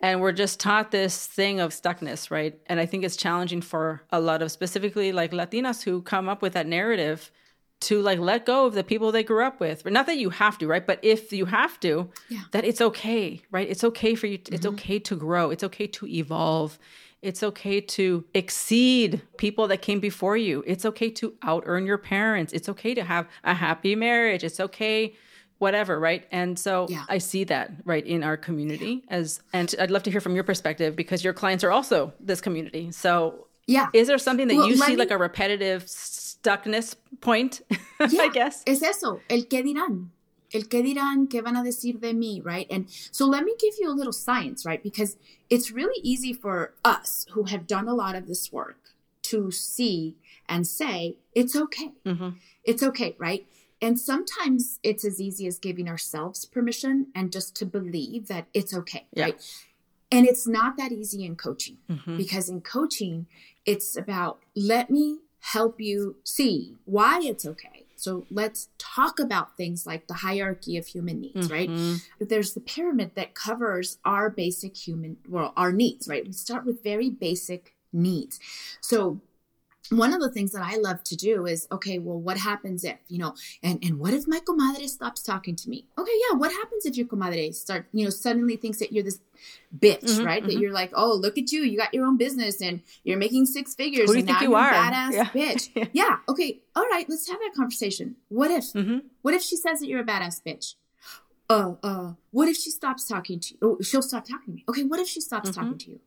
[0.00, 2.58] And we're just taught this thing of stuckness, right?
[2.66, 6.42] And I think it's challenging for a lot of specifically like Latinas who come up
[6.42, 7.30] with that narrative
[7.78, 9.84] to like let go of the people they grew up with.
[9.84, 10.86] But not that you have to, right?
[10.86, 12.42] But if you have to, yeah.
[12.52, 13.68] that it's okay, right?
[13.68, 14.38] It's okay for you.
[14.38, 14.54] To, mm-hmm.
[14.54, 15.50] It's okay to grow.
[15.50, 16.78] It's okay to evolve.
[17.22, 20.62] It's okay to exceed people that came before you.
[20.66, 22.52] It's okay to out earn your parents.
[22.52, 24.44] It's okay to have a happy marriage.
[24.44, 25.14] It's okay
[25.58, 27.04] whatever right and so yeah.
[27.08, 29.16] i see that right in our community yeah.
[29.16, 32.42] as and i'd love to hear from your perspective because your clients are also this
[32.42, 35.88] community so yeah is there something that well, you see me, like a repetitive
[36.42, 38.62] stuckness point, yeah, I guess.
[38.66, 40.10] Es eso, el qué dirán.
[40.52, 42.66] El qué dirán, qué van a decir de mí, right?
[42.70, 44.82] And so let me give you a little science, right?
[44.82, 45.16] Because
[45.50, 48.78] it's really easy for us who have done a lot of this work
[49.22, 50.14] to see
[50.48, 51.90] and say, it's okay.
[52.04, 52.30] Mm-hmm.
[52.64, 53.46] It's okay, right?
[53.82, 58.74] And sometimes it's as easy as giving ourselves permission and just to believe that it's
[58.74, 59.24] okay, yeah.
[59.24, 59.62] right?
[60.10, 62.16] And it's not that easy in coaching mm-hmm.
[62.16, 63.26] because in coaching,
[63.66, 65.18] it's about let me
[65.52, 67.84] help you see why it's okay.
[67.94, 71.70] So let's talk about things like the hierarchy of human needs, right?
[71.70, 72.24] Mm-hmm.
[72.24, 76.26] There's the pyramid that covers our basic human, well, our needs, right?
[76.26, 78.40] We start with very basic needs.
[78.80, 79.20] So
[79.90, 82.96] one of the things that I love to do is, okay, well, what happens if,
[83.08, 85.86] you know, and, and what if my comadre stops talking to me?
[85.98, 89.20] Okay, yeah, what happens if your comadre start, you know, suddenly thinks that you're this
[89.78, 90.44] bitch, Mhm, right?
[90.46, 90.60] That mhm.
[90.60, 93.74] you're like, oh, look at you, you got your own business and you're making six
[93.74, 95.24] figures Who do you and think now you you're a badass Yeah.
[95.30, 95.70] bitch.
[95.76, 95.86] Yeah.
[95.92, 98.16] yeah, okay, all right, let's have that conversation.
[98.28, 98.72] What if?
[98.72, 100.74] hmm What if she says that you're a badass bitch?
[101.48, 103.58] Uh, uh, what if she stops talking to you?
[103.62, 104.64] Oh, she'll stop talking to me.
[104.68, 106.00] Okay, what if she stops talking to you?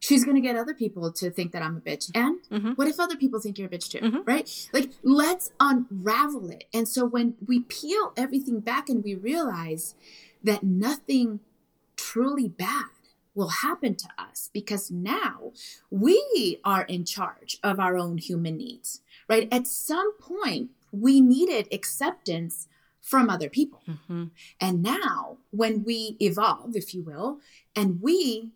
[0.00, 2.10] She's gonna get other people to think that I'm a bitch.
[2.14, 2.76] And Mhm.
[2.78, 3.98] what if other people think you're a bitch too?
[3.98, 4.26] Mhm.
[4.26, 4.68] Right?
[4.72, 6.64] Like, let's unravel it.
[6.72, 9.94] And so when we peel everything back and we realize
[10.44, 11.40] that nothing
[11.96, 12.86] truly bad
[13.34, 15.52] will happen to us because now
[15.90, 19.48] we are in charge of our own human needs, right?
[19.52, 22.66] At some point, we needed acceptance
[23.00, 23.82] from other people.
[24.08, 24.24] hmm
[24.60, 27.40] And now, when we evolve, if you will,
[27.76, 28.52] and we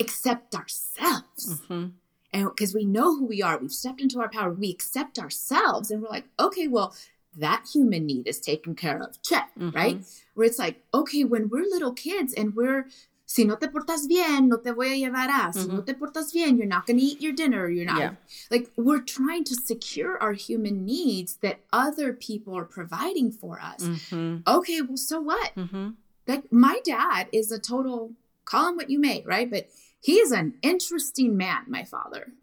[0.00, 1.86] accept ourselves, hmm
[2.32, 5.92] and because we know who we are, we've stepped into our power, we accept ourselves,
[5.92, 6.92] and we're like, okay, well,
[7.36, 9.22] that human need is taken care of.
[9.22, 9.72] Check, Mhm.
[9.72, 10.04] right?
[10.34, 12.88] Where it's like, okay, when we're little kids and we're,
[13.24, 15.52] si no te portas bien, no te voy a llevar a.
[15.52, 15.86] Si no Mhm.
[15.86, 17.70] te portas bien, you're not going to eat your dinner.
[17.70, 17.98] You're not.
[18.00, 18.14] Yeah.
[18.50, 23.86] Like, we're trying to secure our human needs that other people are providing for us.
[24.10, 25.52] hmm Okay, well, so what?
[25.54, 25.90] hmm
[26.26, 28.12] like my dad is a total
[28.44, 29.50] call him what you may right?
[29.50, 29.68] But
[30.00, 32.32] he is an interesting man my father.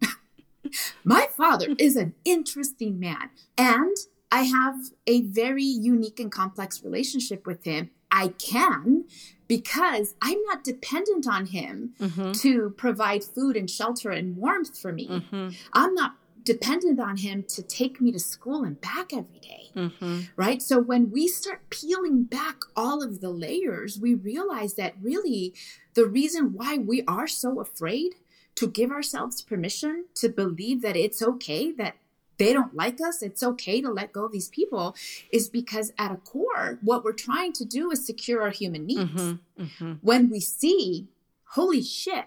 [1.04, 3.30] My father is an interesting man.
[3.58, 3.96] And
[4.30, 7.90] i have a very unique and complex relationship with him.
[8.10, 9.04] I can
[9.48, 14.92] because i'm not dependent on him hmm to provide food and shelter and warmth for
[14.92, 15.06] me.
[15.30, 19.70] Hmm i'm not dependent on him to take me to school and back every day
[19.74, 20.60] hmm right?
[20.62, 25.54] So when we start peeling back all of the layers, we realize that really
[25.94, 28.14] the reason why we are so afraid
[28.56, 31.96] to give ourselves permission to believe that it's okay that
[32.38, 34.96] they don't like us, it's okay to let go of these people,
[35.30, 39.12] is because at a core, what we're trying to do is secure our human needs.
[39.12, 41.08] hmm hmm When we see,
[41.50, 42.26] holy shit,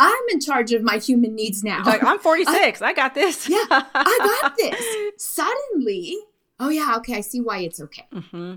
[0.00, 1.82] I'm in charge of my human needs now.
[1.84, 2.82] Like I'm 46.
[2.82, 3.48] I, got this.
[3.48, 4.84] Yeah, I got this.
[5.18, 6.16] Suddenly,
[6.58, 8.06] oh yeah, okay, I see why it's okay.
[8.12, 8.54] hmm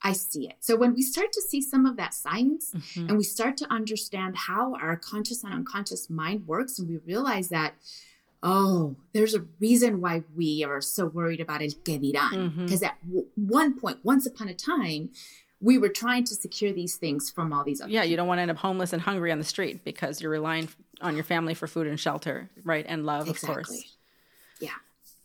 [0.00, 0.54] I see it.
[0.60, 3.66] So when we start to see some of that science hmm and we start to
[3.72, 7.74] understand how our conscious and unconscious mind works, and we realize that,
[8.42, 12.30] oh, there's a reason why we are so worried about el que dirán.
[12.54, 12.64] Mhm.
[12.66, 15.10] Because at w- one point, once upon a time,
[15.60, 18.38] we were trying to secure these things from all these other Yeah, you don't want
[18.38, 20.68] to end up homeless and hungry on the street because you're relying
[21.00, 22.84] on your family for food and shelter, right?
[22.88, 23.96] And love, of course.
[24.60, 24.70] Yeah.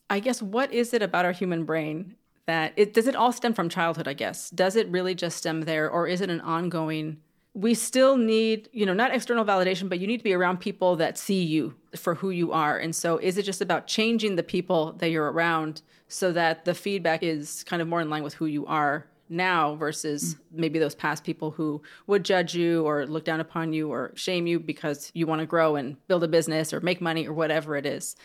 [0.10, 2.15] I guess what is it about our human brain
[2.46, 4.50] that it does it all stem from childhood, I guess?
[4.50, 7.17] Does it really just stem there or is it an ongoing
[7.56, 10.96] we still need, you know, not external validation, but you need to be around people
[10.96, 12.80] that see you for who you are.
[12.80, 16.74] And so is it just about changing the people that you're around so that the
[16.74, 20.96] feedback is kind of more in line with who you are now versus maybe those
[20.96, 25.12] past people who would judge you or look down upon you or shame you because
[25.13, 28.15] you want to grow and build a business or make money or whatever it is.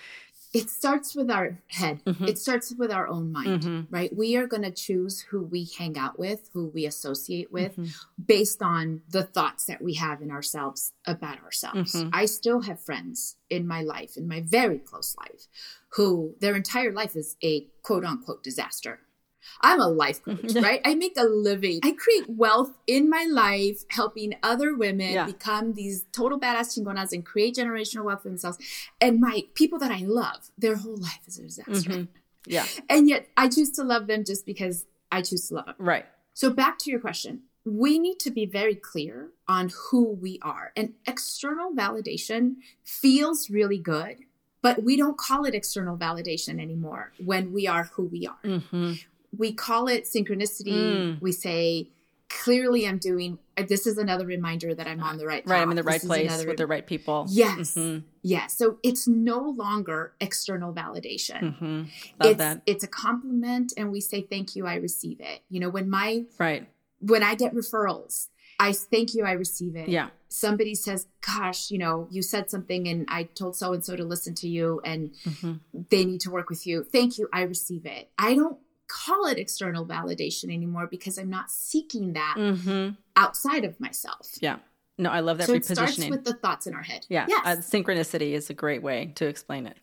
[0.54, 2.02] It starts with our head.
[2.06, 2.26] Mhm.
[2.26, 3.86] It starts with our own mind, Mhm.
[3.90, 4.14] right?
[4.16, 7.94] We are going to choose who we hang out with, who we associate with, Mhm.
[8.26, 11.92] based on the thoughts that we have in ourselves about ourselves.
[11.92, 12.10] Mhm.
[12.14, 15.48] I still have friends in my life, in my very close life,
[15.90, 19.00] who their entire life is a quote unquote disaster.
[19.60, 20.80] I'm a life coach, right?
[20.84, 21.80] I make a living.
[21.84, 25.26] I create wealth in my life, helping other women Yeah.
[25.26, 28.58] become these total badass chingonas and create generational wealth for themselves.
[29.00, 31.72] And my people that I love, their whole life is a disaster.
[31.90, 32.08] Mhm.
[32.46, 35.74] Yeah, And yet I choose to love them just because I choose to love them.
[35.78, 36.06] right.
[36.34, 37.42] So back to your question.
[37.64, 40.72] We need to be very clear on who we are.
[40.76, 44.18] And external validation feels really good,
[44.62, 48.38] but we don't call it external validation anymore when we are who we are.
[48.42, 48.94] hmm
[49.36, 50.98] We call it synchronicity.
[51.16, 51.20] Mm.
[51.20, 51.88] We say,
[52.28, 55.50] clearly I'm doing, uh, this is another reminder that I'm on the right path.
[55.50, 57.26] Right, I'm in the right This place another with the right people.
[57.30, 57.74] Yes.
[57.74, 58.02] Mhm.
[58.22, 58.56] Yes.
[58.56, 61.54] So it's no longer external validation.
[61.56, 61.82] hmm
[62.20, 62.62] Love it's, that.
[62.66, 65.40] it's a compliment and we say thank you, I receive it.
[65.48, 66.68] You know, when my Right.
[67.00, 68.28] when I get referrals,
[68.60, 69.88] I thank you, I receive it.
[69.88, 70.10] Yeah.
[70.28, 74.04] Somebody says, Gosh, you know, you said something and I told so and so to
[74.04, 75.54] listen to you and hmm
[75.90, 76.84] they need to work with you.
[76.84, 78.10] Thank you, I receive it.
[78.18, 78.58] I don't
[78.88, 84.30] call it external validation anymore because I'm not seeking that hmm outside of myself.
[84.40, 84.58] Yeah.
[84.96, 87.06] No, I love that so it starts with the thoughts in our head.
[87.08, 87.26] yeah.
[87.28, 87.46] Yes.
[87.46, 89.76] Uh, synchronicity is a great way to explain it.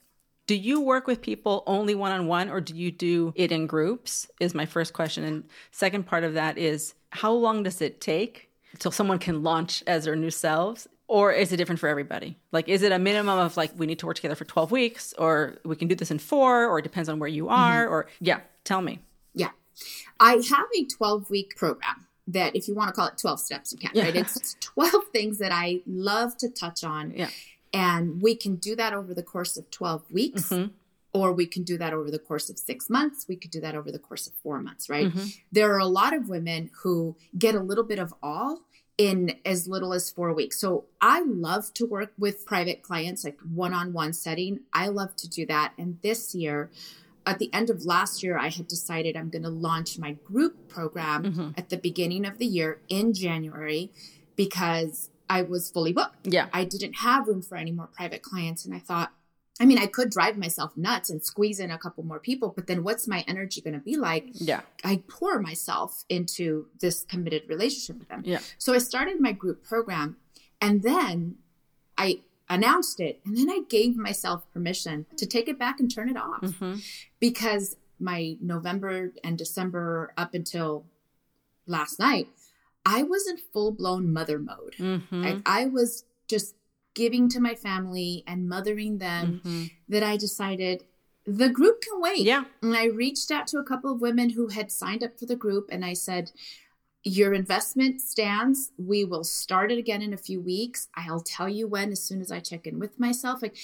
[0.47, 3.65] Do you work with people only one on one or do you do it in
[3.67, 4.29] groups?
[4.39, 5.23] Is my first question.
[5.23, 8.49] And second part of that is how long does it take
[8.79, 10.87] till someone can launch as their new selves?
[11.07, 12.37] Or is it different for everybody?
[12.51, 15.13] Like, is it a minimum of like, we need to work together for 12 weeks,
[15.19, 17.85] or we can do this in four, or it depends on where you are?
[17.85, 17.93] Mm-hmm.
[17.93, 18.99] Or, yeah, tell me.
[19.33, 19.51] Yeah.
[20.19, 23.71] I have a 12 week program that, if you want to call it 12 steps,
[23.71, 24.03] you can, yeah.
[24.03, 24.15] right?
[24.15, 27.13] It's 12 things that I love to touch on.
[27.15, 27.29] Yeah.
[27.71, 30.49] And we can do that over the course of 12 weeks.
[30.49, 30.71] Mm-hmm.
[31.13, 33.25] Or we can do that over the course of six months.
[33.29, 35.07] We could do that over the course of four months, right?
[35.07, 35.27] Mm-hmm.
[35.49, 38.63] There are a lot of women who get a little bit of all
[38.97, 40.59] in as little as four weeks.
[40.59, 44.61] So I love to work with private clients, like one on one setting.
[44.73, 45.73] I love to do that.
[45.77, 46.69] And this year,
[47.25, 50.67] at the end of last year, I had decided I'm going to launch my group
[50.67, 51.49] program mm-hmm.
[51.57, 53.91] at the beginning of the year in January
[54.35, 56.27] because I was fully booked.
[56.27, 56.47] Yeah.
[56.53, 58.65] I didn't have room for any more private clients.
[58.65, 59.11] And I thought,
[59.59, 62.67] I mean, I could drive myself nuts and squeeze in a couple more people, but
[62.67, 64.25] then what's my energy going to be like?
[64.33, 64.61] Yeah.
[64.83, 68.21] I pour myself into this committed relationship with them.
[68.25, 68.39] Yeah.
[68.57, 70.17] So I started my group program
[70.61, 71.35] and then
[71.97, 76.09] I announced it and then I gave myself permission to take it back and turn
[76.09, 76.75] it off mm-hmm.
[77.19, 80.85] because my November and December up until
[81.65, 82.27] last night,
[82.85, 84.75] I was in full blown mother mode.
[84.77, 85.23] Mm-hmm.
[85.23, 86.55] Like I was just
[86.93, 89.65] giving to my family and mothering them mm-hmm.
[89.89, 90.83] that I decided
[91.25, 92.21] the group can wait.
[92.21, 92.45] Yeah.
[92.61, 95.35] And I reached out to a couple of women who had signed up for the
[95.35, 96.31] group and I said,
[97.07, 98.71] Your investment stands.
[98.77, 100.89] We will start it again in a few weeks.
[100.95, 103.43] I'll tell you when as soon as I check in with myself.
[103.43, 103.55] Like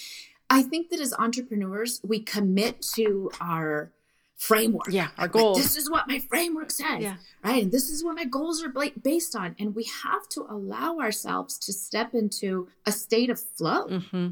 [0.50, 3.92] I think that as entrepreneurs, we commit to our
[4.42, 4.88] framework.
[4.90, 5.58] Yeah, our goals.
[5.58, 7.02] Like, this is what my framework says.
[7.02, 7.16] Yeah.
[7.44, 7.64] Right.
[7.64, 9.56] And this is what my goals are based on.
[9.60, 13.88] And we have to allow ourselves to step into a state of flow.
[13.88, 14.28] Mm-hmm.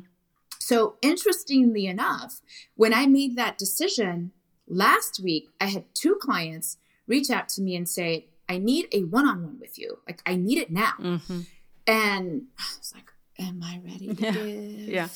[0.59, 2.41] So, interestingly enough,
[2.75, 4.31] when I made that decision
[4.67, 9.03] last week, I had two clients reach out to me and say, I need a
[9.03, 9.99] one on one with you.
[10.07, 10.93] Like, I need it now.
[10.99, 11.41] Mm-hmm.
[11.87, 14.31] And I was like, Am I ready to yeah.
[14.31, 14.89] give?
[14.89, 15.07] Yeah.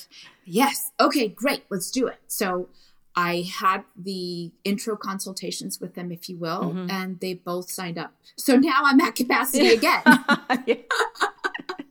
[0.45, 0.91] Yes.
[0.97, 1.65] Okay, great.
[1.69, 2.19] Let's do it.
[2.27, 2.69] So,
[3.15, 6.89] I had the intro consultations with them, if you will, mm-hmm.
[6.89, 8.13] and they both signed up.
[8.37, 10.01] So now I'm at capacity again.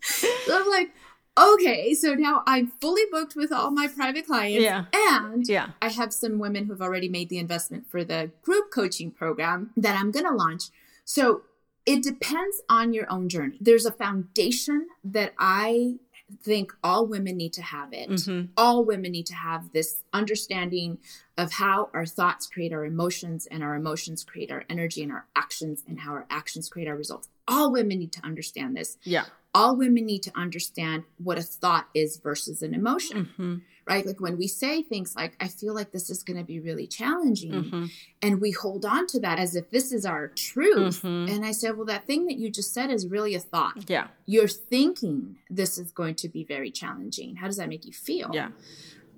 [0.02, 0.90] so I'm like,
[1.38, 4.64] okay, so now I'm fully booked with all my private clients.
[4.64, 4.86] Yeah.
[4.92, 5.70] And yeah.
[5.80, 9.96] I have some women who've already made the investment for the group coaching program that
[9.96, 10.64] I'm going to launch.
[11.04, 11.42] So
[11.84, 13.58] it depends on your own journey.
[13.60, 15.96] There's a foundation that I
[16.42, 18.08] think all women need to have it.
[18.08, 18.52] Mm-hmm.
[18.56, 20.98] All women need to have this understanding
[21.36, 25.26] of how our thoughts create our emotions and our emotions create our energy and our
[25.36, 27.28] actions and how our actions create our results.
[27.46, 28.96] All women need to understand this.
[29.02, 29.24] Yeah.
[29.54, 33.30] All women need to understand what a thought is versus an emotion.
[33.32, 33.54] Mm-hmm
[33.86, 34.06] right?
[34.06, 36.86] Like when we say things like, I feel like this is going to be really
[36.86, 37.86] challenging, mm-hmm.
[38.20, 41.02] and we hold on to that as if this is our truth.
[41.02, 41.34] Mm-hmm.
[41.34, 43.88] And I said, Well, that thing that you just said is really a thought.
[43.88, 44.08] Yeah.
[44.26, 47.36] You're thinking this is going to be very challenging.
[47.36, 48.30] How does that make you feel?
[48.32, 48.48] Yeah.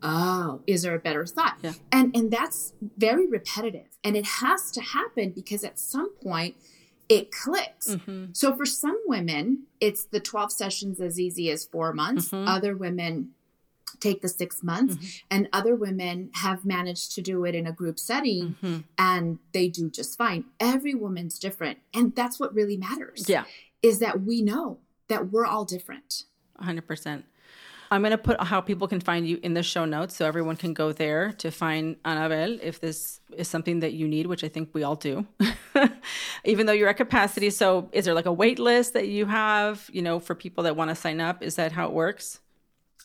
[0.02, 1.58] Oh, is there a better thought?
[1.62, 1.72] Yeah.
[1.92, 3.88] And and that's very repetitive.
[4.02, 6.56] And it has to happen because at some point
[7.08, 7.88] it clicks.
[7.88, 8.26] Mm-hmm.
[8.32, 12.30] So for some women, it's the 12 sessions as easy as 4 months.
[12.30, 12.48] Mm-hmm.
[12.48, 13.30] Other women
[14.00, 15.06] take the six months mm-hmm.
[15.30, 18.78] and other women have managed to do it in a group setting mm-hmm.
[18.98, 23.44] and they do just fine every woman's different and that's what really matters yeah
[23.82, 24.78] is that we know
[25.08, 26.24] that we're all different
[26.60, 27.22] 100%
[27.90, 30.56] I'm going to put how people can find you in the show notes so everyone
[30.56, 34.48] can go there to find Anabel if this is something that you need, which I
[34.48, 35.26] think we all do,
[36.44, 37.50] even though you're at capacity.
[37.50, 40.76] So, is there like a wait list that you have, you know, for people that
[40.76, 41.42] want to sign up?
[41.42, 42.40] Is that how it works?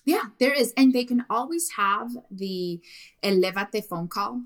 [0.05, 0.73] Yeah, there is.
[0.75, 2.81] And they can always have the
[3.21, 4.43] Elevate phone call.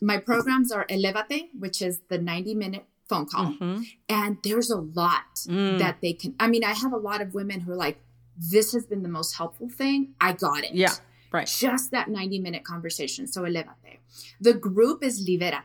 [0.00, 3.46] My programs are Elevate, which is the 90 minute phone call.
[3.46, 3.82] Mm-hmm.
[4.08, 5.78] And there's a lot mm.
[5.78, 6.34] that they can.
[6.40, 7.98] I mean, I have a lot of women who are like,
[8.36, 10.14] this has been the most helpful thing.
[10.20, 10.74] I got it.
[10.74, 10.94] Yeah,
[11.30, 11.46] right.
[11.46, 13.26] Just that 90 minute conversation.
[13.26, 14.00] So Elevate.
[14.40, 15.64] The group is Liberate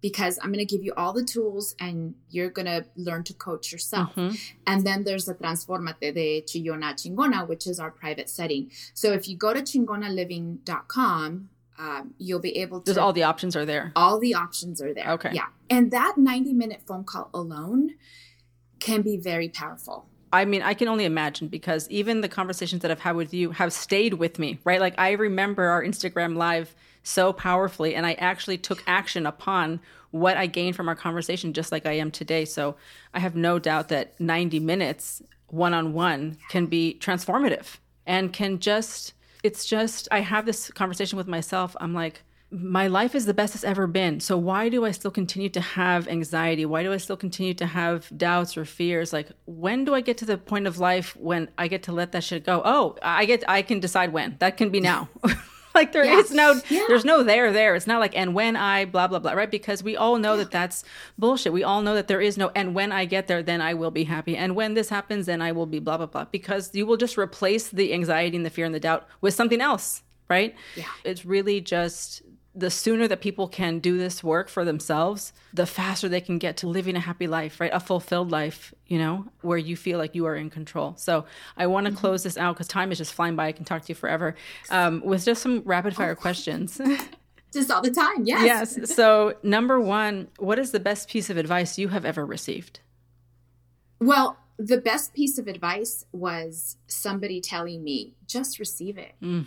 [0.00, 3.34] because I'm going to give you all the tools and you're going to learn to
[3.34, 4.14] coach yourself.
[4.14, 4.34] Mm-hmm.
[4.66, 8.70] And then there's the Transformate de Chillona Chingona, which is our private setting.
[8.94, 12.84] So if you go to chingonaliving.com, um, you'll be able to.
[12.84, 13.92] There's all the options are there.
[13.96, 15.12] All the options are there.
[15.12, 15.30] Okay.
[15.32, 15.46] Yeah.
[15.70, 17.94] And that 90 minute phone call alone
[18.80, 20.06] can be very powerful.
[20.32, 23.50] I mean, I can only imagine because even the conversations that I've had with you
[23.50, 24.80] have stayed with me, right?
[24.80, 29.80] Like I remember our Instagram live so powerfully and I actually took action upon
[30.10, 32.44] what I gained from our conversation just like I am today.
[32.44, 32.76] So
[33.14, 38.58] I have no doubt that 90 minutes one on one can be transformative and can
[38.58, 41.74] just It's just, I have this conversation with myself.
[41.80, 44.20] I'm like, my life is the best it's ever been.
[44.20, 46.66] So why do I still continue to have anxiety?
[46.66, 49.12] Why do I still continue to have doubts or fears?
[49.12, 52.12] Like when do I get to the point of life when I get to let
[52.12, 52.60] that shit go?
[52.64, 54.36] Oh, I get I can decide when.
[54.40, 55.08] That can be now.
[55.74, 56.18] like there yeah.
[56.18, 56.84] is no yeah.
[56.88, 57.74] there's no there there.
[57.74, 59.50] It's not like and when I blah blah blah, right?
[59.50, 60.44] Because we all know yeah.
[60.44, 60.84] that that's
[61.18, 61.52] bullshit.
[61.52, 63.90] We all know that there is no and when I get there then I will
[63.90, 64.36] be happy.
[64.36, 67.16] And when this happens then I will be blah blah blah because you will just
[67.16, 70.54] replace the anxiety and the fear and the doubt with something else, right?
[70.76, 70.84] Yeah.
[71.04, 72.22] It's really just
[72.60, 76.58] the sooner that people can do this work for themselves, the faster they can get
[76.58, 77.70] to living a happy life, right?
[77.72, 80.94] A fulfilled life, you know, where you feel like you are in control.
[80.96, 81.24] So
[81.56, 82.00] I want to mm-hmm.
[82.00, 83.48] close this out because time is just flying by.
[83.48, 84.36] I can talk to you forever
[84.70, 86.14] um, with just some rapid fire oh.
[86.14, 86.80] questions.
[87.52, 88.76] just all the time, yes.
[88.76, 88.94] Yes.
[88.94, 92.80] So, number one, what is the best piece of advice you have ever received?
[94.00, 99.14] Well, the best piece of advice was somebody telling me, just receive it.
[99.22, 99.46] Mm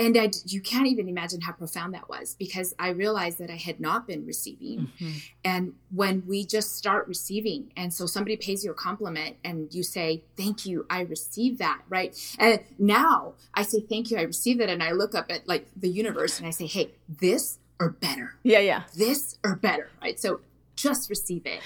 [0.00, 3.56] and I, you can't even imagine how profound that was because I realized that I
[3.56, 4.90] had not been receiving.
[4.98, 5.10] Mm-hmm.
[5.44, 9.82] And when we just start receiving, and so somebody pays you a compliment and you
[9.82, 12.16] say, Thank you, I received that, right?
[12.38, 14.70] And now I say, Thank you, I received that.
[14.70, 18.36] And I look up at like the universe and I say, Hey, this or better.
[18.42, 18.84] Yeah, yeah.
[18.96, 20.18] This or better, right?
[20.18, 20.40] So
[20.76, 21.60] just receive it.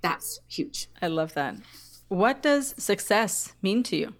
[0.00, 0.86] That's huge.
[1.02, 1.56] I love that.
[2.06, 4.14] What does success mean to you?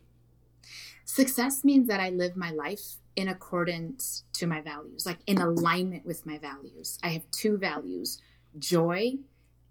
[1.05, 6.05] Success means that I live my life in accordance to my values, like in alignment
[6.05, 6.99] with my values.
[7.03, 8.21] I have two values
[8.59, 9.15] joy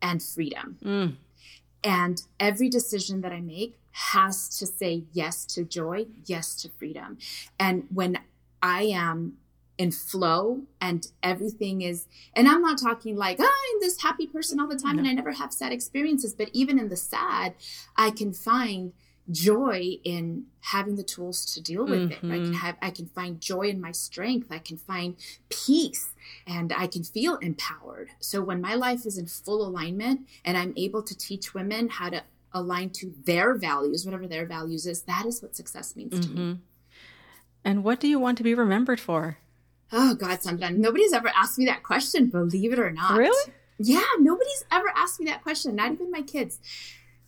[0.02, 0.78] and freedom.
[0.84, 1.16] Mm.
[1.84, 7.18] And every decision that I make has to say yes to joy, yes to freedom.
[7.60, 8.20] And when
[8.62, 9.38] I am
[9.78, 14.60] in flow and everything is, and I'm not talking like, oh, I'm this happy person
[14.60, 15.02] all the time no.
[15.02, 17.56] and I never have sad experiences, but even in the sad,
[17.98, 18.94] I can find
[19.32, 22.32] joy in having the tools to deal with mm-hmm.
[22.32, 22.36] it.
[22.36, 22.54] I can mm-hmm.
[22.54, 24.48] have I can find joy in my strength.
[24.52, 25.16] I can find
[25.50, 26.10] peace
[26.46, 28.10] and I can feel empowered.
[28.20, 32.10] So when my life is in full alignment and I'm able to teach women how
[32.10, 36.22] to align to their values, whatever their values is, that is what success means mm-hmm.
[36.22, 36.52] to me.
[36.52, 36.62] Mm-hmm.
[37.66, 39.38] And what do you want to be remembered for?
[39.92, 43.18] Oh God, Sandra, nobody's ever asked me that question, believe it or not.
[43.18, 43.54] Really?
[43.80, 46.60] Yeah, nobody's ever asked me that question, not even my kids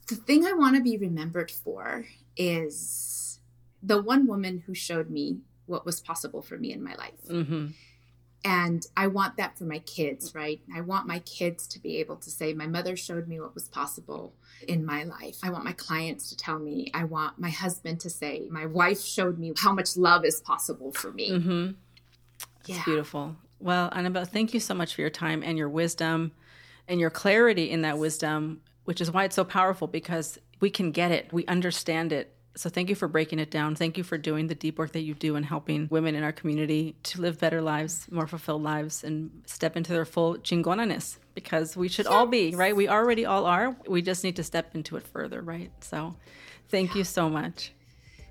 [0.07, 2.05] the thing I want to be remembered for
[2.37, 3.39] is
[3.81, 7.27] the one woman who showed me what was possible for me in my life.
[7.29, 7.67] Mm-hmm.
[8.43, 10.61] And I want that for my kids, right?
[10.75, 13.67] I want my kids to be able to say, My mother showed me what was
[13.67, 14.35] possible
[14.67, 15.39] in my life.
[15.41, 16.91] I want my clients to tell me.
[16.93, 20.91] I want my husband to say, My wife showed me how much love is possible
[20.91, 21.31] for me.
[21.31, 21.71] Mm-hmm.
[22.65, 22.83] Yeah.
[22.85, 23.35] beautiful.
[23.59, 26.31] Well, Anabel, thank you so much for your time and your wisdom
[26.87, 30.91] and your clarity in that wisdom which is why it's so powerful because we can
[30.91, 32.31] get it, we understand it.
[32.57, 33.75] So thank you for breaking it down.
[33.75, 36.31] Thank you for doing the deep work that you do and helping women in our
[36.31, 41.75] community to live better lives, more fulfilled lives, and step into their full chingonaness because
[41.75, 42.13] we should yes.
[42.13, 42.73] all be, right?
[42.73, 43.75] We already all are.
[43.87, 45.71] We just need to step into it further, right?
[45.81, 46.15] So
[46.69, 46.99] thank yeah.
[46.99, 47.73] you so much.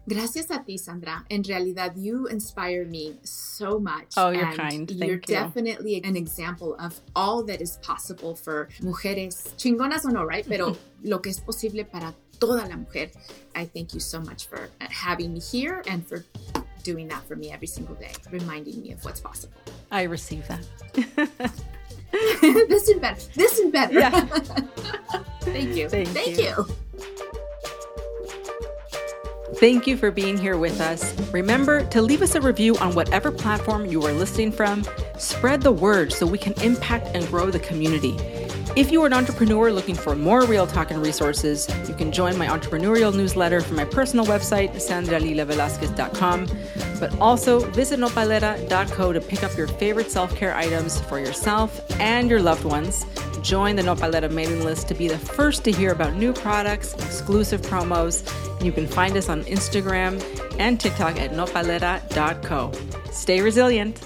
[0.07, 1.24] Gracias a ti, Sandra.
[1.30, 4.12] In realidad, you inspire me so much.
[4.16, 4.88] Oh, you're kind.
[4.88, 5.20] Thank you're you.
[5.20, 10.46] definitely an example of all that is possible for mujeres, chingonas o no, right?
[10.46, 13.11] Pero lo que es posible para toda la mujer.
[13.55, 16.24] I thank you so much for having me here and for
[16.82, 19.55] doing that for me every single day, reminding me of what's possible.
[19.90, 20.66] I receive that.
[22.68, 23.22] this and better.
[23.34, 23.94] This and better.
[23.94, 24.11] Yeah.
[25.40, 25.88] thank you.
[25.88, 26.66] Thank, thank you.
[26.98, 27.40] you.
[29.59, 31.14] Thank you for being here with us.
[31.32, 34.84] Remember to leave us a review on whatever platform you are listening from.
[35.16, 38.16] Spread the word so we can impact and grow the community.
[38.77, 42.37] If you are an entrepreneur looking for more real talk and resources, you can join
[42.37, 46.49] my entrepreneurial newsletter from my personal website, sandralilavelasquez.com.
[46.99, 52.29] But also visit nopalera.co to pick up your favorite self care items for yourself and
[52.29, 53.07] your loved ones.
[53.43, 57.61] Join the Nopalera mailing list to be the first to hear about new products, exclusive
[57.62, 58.25] promos.
[58.64, 60.20] You can find us on Instagram
[60.59, 62.72] and TikTok at nopalera.co.
[63.12, 64.01] Stay resilient.